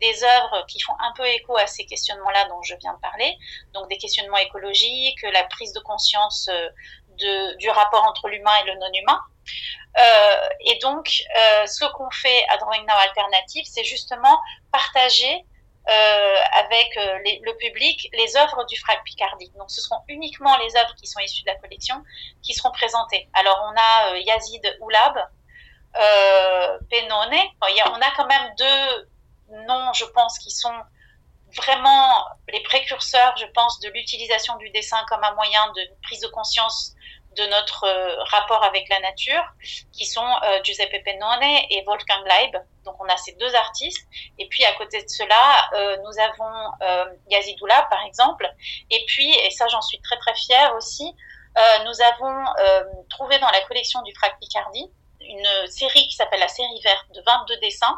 des 0.00 0.24
œuvres 0.24 0.64
qui 0.66 0.80
font 0.80 0.94
un 1.00 1.12
peu 1.14 1.26
écho 1.26 1.56
à 1.56 1.66
ces 1.66 1.84
questionnements-là 1.84 2.46
dont 2.48 2.62
je 2.62 2.74
viens 2.76 2.94
de 2.94 3.00
parler, 3.00 3.36
donc 3.74 3.88
des 3.88 3.98
questionnements 3.98 4.38
écologiques, 4.38 5.22
la 5.22 5.44
prise 5.44 5.72
de 5.72 5.80
conscience 5.80 6.48
euh, 6.48 7.54
du 7.58 7.68
rapport 7.68 8.04
entre 8.04 8.28
l'humain 8.28 8.56
et 8.62 8.64
le 8.64 8.78
non-humain. 8.78 9.20
Euh, 9.98 10.48
et 10.60 10.78
donc, 10.78 11.22
euh, 11.36 11.66
ce 11.66 11.84
qu'on 11.92 12.10
fait 12.10 12.44
à 12.48 12.56
Drawing 12.56 12.82
Now 12.86 12.94
Alternative, 12.96 13.64
c'est 13.66 13.84
justement 13.84 14.40
partager 14.70 15.44
euh, 15.88 16.36
avec 16.52 16.94
le 16.96 17.56
public 17.56 18.08
les 18.12 18.36
œuvres 18.36 18.64
du 18.66 18.78
FRAC 18.78 19.02
Picardie. 19.04 19.50
Donc 19.58 19.70
ce 19.70 19.80
seront 19.80 20.02
uniquement 20.08 20.56
les 20.58 20.76
œuvres 20.76 20.94
qui 20.94 21.06
sont 21.06 21.20
issues 21.20 21.42
de 21.42 21.48
la 21.48 21.56
collection 21.56 21.96
qui 22.42 22.54
seront 22.54 22.70
présentées. 22.70 23.28
Alors 23.34 23.60
on 23.68 23.74
a 23.76 24.18
Yazid 24.18 24.78
Oulab, 24.80 25.14
Penone, 25.92 27.36
on 27.60 28.00
a 28.00 28.10
quand 28.16 28.26
même 28.26 28.54
deux 28.56 29.08
noms, 29.66 29.92
je 29.92 30.04
pense, 30.04 30.38
qui 30.38 30.50
sont 30.50 30.74
vraiment 31.56 32.26
les 32.48 32.62
précurseurs, 32.62 33.36
je 33.36 33.46
pense, 33.46 33.80
de 33.80 33.88
l'utilisation 33.90 34.56
du 34.56 34.70
dessin 34.70 35.04
comme 35.08 35.22
un 35.22 35.34
moyen 35.34 35.70
de 35.72 35.82
prise 36.02 36.20
de 36.20 36.28
conscience 36.28 36.94
de 37.36 37.46
notre 37.46 37.84
euh, 37.84 38.22
rapport 38.24 38.62
avec 38.64 38.88
la 38.88 39.00
nature, 39.00 39.44
qui 39.92 40.04
sont 40.04 40.26
euh, 40.44 40.62
Giuseppe 40.62 41.02
Pennone 41.04 41.42
et 41.42 41.82
Wolfgang 41.86 42.24
Leib. 42.26 42.56
Donc 42.84 42.96
on 43.00 43.08
a 43.08 43.16
ces 43.16 43.32
deux 43.32 43.54
artistes. 43.54 44.06
Et 44.38 44.46
puis 44.48 44.64
à 44.64 44.72
côté 44.74 45.02
de 45.02 45.08
cela, 45.08 45.68
euh, 45.74 45.96
nous 46.04 46.20
avons 46.20 47.12
Yazidoula, 47.30 47.86
par 47.90 48.04
exemple. 48.04 48.48
Et 48.90 49.04
puis, 49.06 49.30
et 49.44 49.50
ça 49.50 49.68
j'en 49.68 49.82
suis 49.82 50.00
très 50.00 50.18
très 50.18 50.34
fière 50.34 50.74
aussi, 50.76 51.14
nous 51.84 52.02
avons 52.02 52.44
trouvé 53.10 53.38
dans 53.38 53.50
la 53.50 53.60
collection 53.62 54.00
du 54.02 54.14
Frac 54.14 54.38
Picardie 54.40 54.90
une 55.20 55.66
série 55.68 56.08
qui 56.08 56.14
s'appelle 56.14 56.40
la 56.40 56.48
série 56.48 56.80
verte 56.82 57.06
de 57.14 57.22
22 57.24 57.56
dessins 57.60 57.96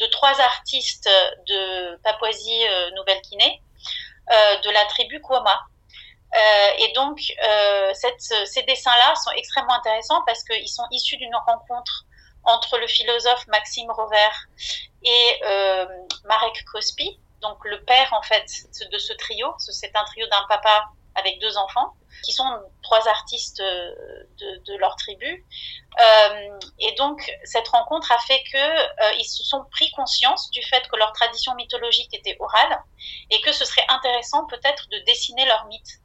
de 0.00 0.06
trois 0.06 0.40
artistes 0.40 1.08
de 1.46 1.96
Papouasie-Nouvelle-Guinée 2.02 3.62
de 4.30 4.70
la 4.70 4.84
tribu 4.86 5.20
Kwama. 5.20 5.60
Euh, 6.36 6.68
et 6.78 6.92
donc, 6.92 7.20
euh, 7.44 7.92
ces 7.94 8.62
dessins-là 8.62 9.14
sont 9.16 9.30
extrêmement 9.32 9.74
intéressants 9.74 10.22
parce 10.26 10.42
qu'ils 10.44 10.68
sont 10.68 10.86
issus 10.90 11.16
d'une 11.16 11.34
rencontre 11.34 12.04
entre 12.44 12.78
le 12.78 12.86
philosophe 12.86 13.46
Maxime 13.48 13.90
Rovert 13.90 14.46
et 15.02 15.40
euh, 15.44 15.86
Marek 16.24 16.64
Kospi, 16.70 17.18
donc 17.40 17.58
le 17.64 17.82
père 17.84 18.12
en 18.12 18.22
fait 18.22 18.46
de 18.90 18.98
ce 18.98 19.12
trio. 19.14 19.54
C'est 19.58 19.96
un 19.96 20.04
trio 20.04 20.26
d'un 20.28 20.44
papa 20.48 20.90
avec 21.14 21.40
deux 21.40 21.56
enfants, 21.56 21.94
qui 22.24 22.32
sont 22.32 22.44
trois 22.82 23.08
artistes 23.08 23.62
de, 23.62 24.76
leur 24.78 24.94
tribu. 24.96 25.46
Et 26.78 26.92
donc, 26.92 27.32
cette 27.44 27.68
rencontre 27.68 28.12
a 28.12 28.18
fait 28.18 28.42
que 28.52 28.58
euh, 28.58 29.12
ils 29.18 29.24
se 29.24 29.42
sont 29.42 29.64
pris 29.70 29.90
conscience 29.92 30.50
du 30.50 30.62
fait 30.62 30.86
que 30.88 30.96
leur 30.96 31.12
tradition 31.12 31.54
mythologique 31.54 32.12
était 32.12 32.36
orale 32.38 32.82
et 33.30 33.40
que 33.40 33.52
ce 33.52 33.64
serait 33.64 33.86
intéressant 33.88 34.46
peut-être 34.46 34.88
de 34.90 34.98
dessiner 35.06 35.46
leur 35.46 35.64
mythe. 35.66 36.00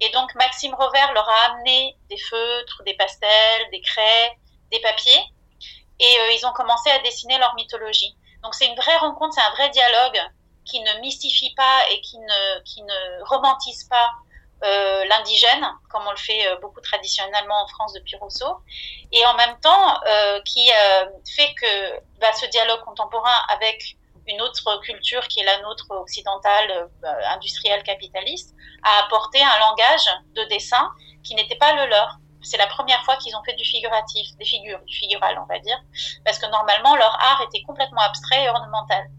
Et 0.00 0.10
donc 0.10 0.34
Maxime 0.34 0.74
Rovert 0.74 1.12
leur 1.12 1.28
a 1.28 1.52
amené 1.52 1.96
des 2.10 2.18
feutres, 2.18 2.82
des 2.84 2.94
pastels, 2.94 3.70
des 3.70 3.80
craies, 3.80 4.36
des 4.70 4.80
papiers, 4.80 5.24
et 5.98 6.18
euh, 6.20 6.32
ils 6.32 6.46
ont 6.46 6.52
commencé 6.52 6.90
à 6.90 6.98
dessiner 7.00 7.38
leur 7.38 7.54
mythologie. 7.54 8.14
Donc 8.42 8.54
c'est 8.54 8.66
une 8.66 8.76
vraie 8.76 8.96
rencontre, 8.98 9.34
c'est 9.34 9.42
un 9.42 9.50
vrai 9.52 9.70
dialogue 9.70 10.20
qui 10.64 10.80
ne 10.80 11.00
mystifie 11.00 11.54
pas 11.54 11.90
et 11.90 12.00
qui 12.00 12.18
ne, 12.18 12.62
qui 12.64 12.82
ne 12.82 13.24
romantise 13.24 13.84
pas 13.84 14.10
euh, 14.64 15.04
l'indigène, 15.04 15.66
comme 15.90 16.06
on 16.06 16.10
le 16.10 16.16
fait 16.16 16.46
euh, 16.48 16.56
beaucoup 16.56 16.80
traditionnellement 16.80 17.62
en 17.62 17.66
France 17.68 17.92
depuis 17.92 18.16
Rousseau, 18.16 18.58
et 19.12 19.24
en 19.26 19.34
même 19.34 19.58
temps 19.60 20.00
euh, 20.06 20.40
qui 20.42 20.70
euh, 20.70 21.06
fait 21.36 21.54
que 21.54 22.00
bah, 22.20 22.32
ce 22.32 22.46
dialogue 22.46 22.80
contemporain 22.80 23.36
avec 23.50 23.95
une 24.26 24.40
autre 24.42 24.80
culture 24.82 25.26
qui 25.28 25.40
est 25.40 25.44
la 25.44 25.60
nôtre 25.62 25.90
occidentale, 25.90 26.88
euh, 27.04 27.08
industrielle, 27.34 27.82
capitaliste, 27.82 28.54
a 28.82 29.04
apporté 29.04 29.40
un 29.42 29.58
langage 29.60 30.06
de 30.34 30.44
dessin 30.44 30.90
qui 31.22 31.34
n'était 31.34 31.56
pas 31.56 31.74
le 31.74 31.88
leur. 31.90 32.18
C'est 32.42 32.58
la 32.58 32.66
première 32.66 33.02
fois 33.04 33.16
qu'ils 33.16 33.34
ont 33.36 33.42
fait 33.42 33.54
du 33.54 33.64
figuratif, 33.64 34.28
des 34.38 34.44
figures, 34.44 34.80
du 34.86 34.94
figural, 34.94 35.38
on 35.42 35.46
va 35.46 35.58
dire, 35.58 35.78
parce 36.24 36.38
que 36.38 36.46
normalement 36.46 36.94
leur 36.96 37.14
art 37.20 37.42
était 37.48 37.62
complètement 37.62 38.02
abstrait 38.02 38.44
et 38.44 38.48
ornemental. 38.48 39.10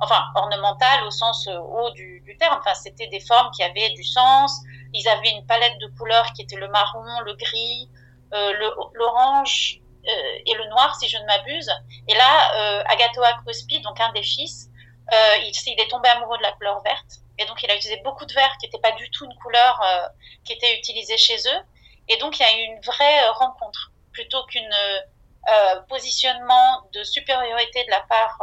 Enfin, 0.00 0.22
ornemental 0.36 1.04
au 1.04 1.10
sens 1.10 1.48
euh, 1.48 1.58
haut 1.58 1.90
du, 1.90 2.22
terme. 2.38 2.58
Enfin, 2.60 2.74
c'était 2.74 3.08
des 3.08 3.20
formes 3.20 3.50
qui 3.50 3.64
avaient 3.64 3.90
du 3.90 4.04
sens. 4.04 4.60
Ils 4.92 5.08
avaient 5.08 5.30
une 5.30 5.44
palette 5.46 5.76
de 5.80 5.88
couleurs 5.98 6.32
qui 6.34 6.42
était 6.42 6.56
le 6.56 6.68
marron, 6.68 7.20
le 7.24 7.34
gris, 7.34 7.90
euh, 8.32 8.52
l'orange, 8.94 9.80
et 10.04 10.54
le 10.54 10.64
noir, 10.68 10.96
si 10.96 11.08
je 11.08 11.18
ne 11.18 11.24
m'abuse. 11.24 11.70
Et 12.06 12.14
là, 12.14 12.54
euh, 12.56 12.84
Agatoa 12.86 13.34
Crosby, 13.44 13.80
donc 13.80 14.00
un 14.00 14.12
des 14.12 14.22
fils, 14.22 14.68
euh, 15.12 15.36
il, 15.42 15.52
il, 15.66 15.80
est 15.80 15.88
tombé 15.88 16.08
amoureux 16.08 16.38
de 16.38 16.42
la 16.42 16.52
couleur 16.52 16.80
verte. 16.82 17.20
Et 17.38 17.46
donc, 17.46 17.62
il 17.62 17.70
a 17.70 17.76
utilisé 17.76 18.00
beaucoup 18.02 18.26
de 18.26 18.32
vert 18.32 18.56
qui 18.60 18.66
n'était 18.66 18.80
pas 18.80 18.92
du 18.92 19.08
tout 19.10 19.24
une 19.24 19.34
couleur 19.36 19.80
euh, 19.82 20.08
qui 20.44 20.52
était 20.52 20.76
utilisée 20.76 21.16
chez 21.16 21.36
eux. 21.36 21.60
Et 22.08 22.16
donc, 22.16 22.38
il 22.38 22.42
y 22.42 22.44
a 22.44 22.58
eu 22.58 22.64
une 22.64 22.80
vraie 22.80 23.24
euh, 23.24 23.32
rencontre 23.32 23.92
plutôt 24.12 24.44
qu'une 24.46 24.72
euh, 24.72 25.80
positionnement 25.88 26.82
de 26.92 27.04
supériorité 27.04 27.84
de 27.84 27.90
la 27.90 28.00
part 28.00 28.38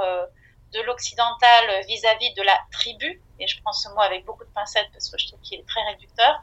de 0.73 0.81
l'occidental 0.81 1.85
vis-à-vis 1.87 2.33
de 2.33 2.41
la 2.41 2.57
tribu. 2.71 3.21
Et 3.39 3.47
je 3.47 3.61
prends 3.61 3.73
ce 3.73 3.89
mot 3.89 3.99
avec 3.99 4.23
beaucoup 4.25 4.45
de 4.45 4.49
pincettes 4.49 4.89
parce 4.93 5.09
que 5.09 5.17
je 5.17 5.27
trouve 5.27 5.41
qu'il 5.41 5.59
est 5.59 5.67
très 5.67 5.83
réducteur 5.83 6.41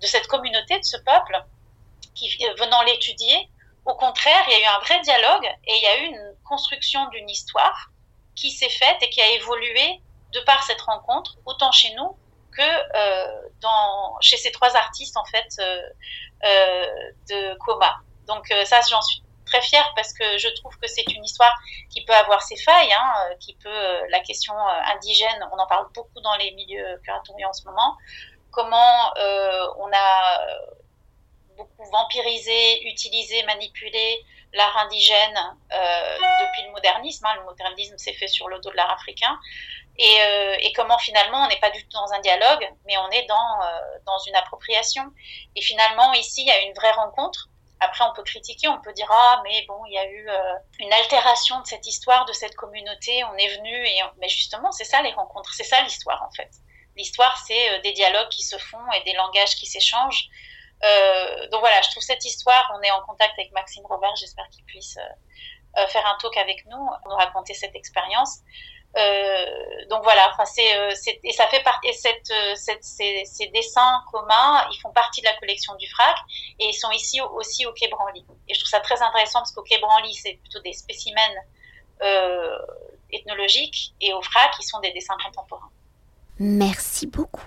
de 0.00 0.06
cette 0.06 0.26
communauté, 0.26 0.78
de 0.78 0.84
ce 0.84 0.96
peuple 0.98 1.40
qui, 2.14 2.28
venant 2.58 2.82
l'étudier, 2.82 3.48
au 3.84 3.94
contraire, 3.94 4.44
il 4.48 4.52
y 4.52 4.56
a 4.56 4.60
eu 4.60 4.76
un 4.76 4.78
vrai 4.80 5.00
dialogue 5.00 5.44
et 5.66 5.74
il 5.74 5.82
y 5.82 5.86
a 5.86 5.98
eu 5.98 6.04
une 6.06 6.36
construction 6.44 7.06
d'une 7.08 7.28
histoire 7.28 7.90
qui 8.36 8.50
s'est 8.50 8.68
faite 8.68 9.02
et 9.02 9.10
qui 9.10 9.20
a 9.20 9.30
évolué 9.32 10.00
de 10.32 10.40
par 10.40 10.62
cette 10.62 10.80
rencontre, 10.80 11.36
autant 11.44 11.72
chez 11.72 11.92
nous 11.94 12.16
que 12.56 12.62
euh, 12.62 13.48
dans, 13.60 14.16
chez 14.20 14.36
ces 14.36 14.52
trois 14.52 14.76
artistes 14.76 15.16
en 15.16 15.24
fait 15.24 15.48
euh, 15.58 15.82
euh, 16.44 16.86
de 17.30 17.54
Coma. 17.58 17.96
Donc 18.26 18.50
euh, 18.50 18.64
ça, 18.64 18.80
j'en 18.88 19.02
suis 19.02 19.22
très 19.46 19.60
fière 19.60 19.90
parce 19.96 20.12
que 20.12 20.38
je 20.38 20.48
trouve 20.48 20.76
que 20.78 20.86
c'est 20.86 21.04
une 21.14 21.24
histoire 21.24 21.54
qui 21.90 22.04
peut 22.04 22.14
avoir 22.14 22.42
ses 22.42 22.56
failles, 22.56 22.92
hein, 22.92 23.12
qui 23.40 23.54
peut 23.54 23.68
euh, 23.68 24.02
la 24.10 24.20
question 24.20 24.54
euh, 24.54 24.94
indigène, 24.94 25.46
on 25.52 25.58
en 25.58 25.66
parle 25.66 25.86
beaucoup 25.94 26.20
dans 26.20 26.34
les 26.36 26.52
milieux 26.52 27.00
curatoriaux 27.04 27.48
en 27.48 27.52
ce 27.52 27.64
moment. 27.64 27.96
Comment 28.50 29.10
on 29.78 29.90
a 29.94 30.38
beaucoup 31.56 31.90
vampirisé, 31.90 32.86
utilisé, 32.88 33.42
manipulé 33.44 34.24
l'art 34.52 34.76
indigène 34.78 35.56
euh, 35.72 36.18
depuis 36.40 36.64
le 36.64 36.72
modernisme. 36.72 37.24
Hein. 37.26 37.34
Le 37.36 37.44
modernisme 37.44 37.96
s'est 37.98 38.12
fait 38.12 38.28
sur 38.28 38.48
le 38.48 38.58
dos 38.60 38.70
de 38.70 38.76
l'art 38.76 38.90
africain. 38.90 39.38
Et, 39.98 40.22
euh, 40.22 40.56
et, 40.60 40.72
comment 40.72 40.98
finalement 40.98 41.44
on 41.44 41.48
n'est 41.48 41.60
pas 41.60 41.70
du 41.70 41.82
tout 41.82 41.90
dans 41.92 42.12
un 42.12 42.20
dialogue, 42.20 42.66
mais 42.86 42.96
on 42.96 43.10
est 43.10 43.26
dans, 43.26 43.62
euh, 43.62 43.80
dans 44.06 44.18
une 44.20 44.34
appropriation. 44.36 45.04
Et 45.54 45.60
finalement 45.60 46.12
ici 46.14 46.42
il 46.42 46.48
y 46.48 46.50
a 46.50 46.60
une 46.62 46.72
vraie 46.72 46.92
rencontre. 46.92 47.48
Après 47.78 48.04
on 48.04 48.12
peut 48.14 48.22
critiquer, 48.22 48.68
on 48.68 48.80
peut 48.80 48.92
dire 48.94 49.08
ah 49.10 49.42
mais 49.44 49.64
bon 49.68 49.84
il 49.86 49.92
y 49.92 49.98
a 49.98 50.08
eu 50.08 50.28
une 50.78 50.92
altération 50.92 51.60
de 51.60 51.66
cette 51.66 51.86
histoire, 51.86 52.24
de 52.24 52.32
cette 52.32 52.54
communauté. 52.54 53.22
On 53.24 53.36
est 53.36 53.48
venu 53.56 53.86
et 53.86 54.00
mais 54.18 54.28
justement 54.28 54.72
c'est 54.72 54.84
ça 54.84 55.02
les 55.02 55.12
rencontres, 55.12 55.52
c'est 55.52 55.64
ça 55.64 55.82
l'histoire 55.82 56.22
en 56.22 56.30
fait. 56.30 56.50
L'histoire 56.96 57.36
c'est 57.46 57.80
des 57.80 57.92
dialogues 57.92 58.28
qui 58.28 58.42
se 58.42 58.56
font 58.56 58.92
et 58.92 59.02
des 59.02 59.12
langages 59.14 59.56
qui 59.56 59.66
s'échangent. 59.66 60.30
Euh, 60.84 61.48
donc 61.50 61.60
voilà, 61.60 61.80
je 61.82 61.90
trouve 61.90 62.02
cette 62.02 62.24
histoire, 62.24 62.72
on 62.76 62.82
est 62.82 62.90
en 62.90 63.02
contact 63.02 63.34
avec 63.38 63.52
Maxime 63.52 63.84
Robert, 63.86 64.14
j'espère 64.16 64.48
qu'il 64.50 64.64
puisse 64.64 64.96
euh, 64.96 65.80
euh, 65.80 65.86
faire 65.86 66.04
un 66.06 66.16
talk 66.20 66.36
avec 66.36 66.64
nous, 66.66 66.88
nous 67.08 67.14
raconter 67.14 67.54
cette 67.54 67.74
expérience. 67.74 68.40
Donc 69.88 70.02
voilà, 70.02 70.30
enfin 70.32 70.44
c'est, 70.44 70.68
et 71.24 71.32
ça 71.32 71.46
fait 71.48 71.62
partie, 71.62 71.94
ces, 71.94 72.20
ces, 73.24 73.46
dessins 73.46 74.04
communs, 74.12 74.68
ils 74.70 74.78
font 74.82 74.92
partie 74.92 75.22
de 75.22 75.26
la 75.26 75.34
collection 75.36 75.74
du 75.76 75.88
FRAC 75.88 76.16
et 76.58 76.66
ils 76.66 76.74
sont 76.74 76.90
ici 76.90 77.20
aussi 77.20 77.64
au 77.64 77.72
Quai 77.72 77.88
Branly. 77.88 78.26
Et 78.48 78.54
je 78.54 78.60
trouve 78.60 78.68
ça 78.68 78.80
très 78.80 79.00
intéressant 79.00 79.38
parce 79.38 79.52
qu'au 79.52 79.62
Quai 79.62 79.78
Branly, 79.78 80.12
c'est 80.14 80.34
plutôt 80.34 80.60
des 80.60 80.74
spécimens 80.74 81.40
ethnologiques 83.10 83.94
et 84.00 84.12
au 84.12 84.20
FRAC, 84.20 84.52
ils 84.60 84.64
sont 84.64 84.80
des 84.80 84.92
dessins 84.92 85.16
contemporains. 85.24 85.70
Merci 86.38 87.06
beaucoup. 87.06 87.46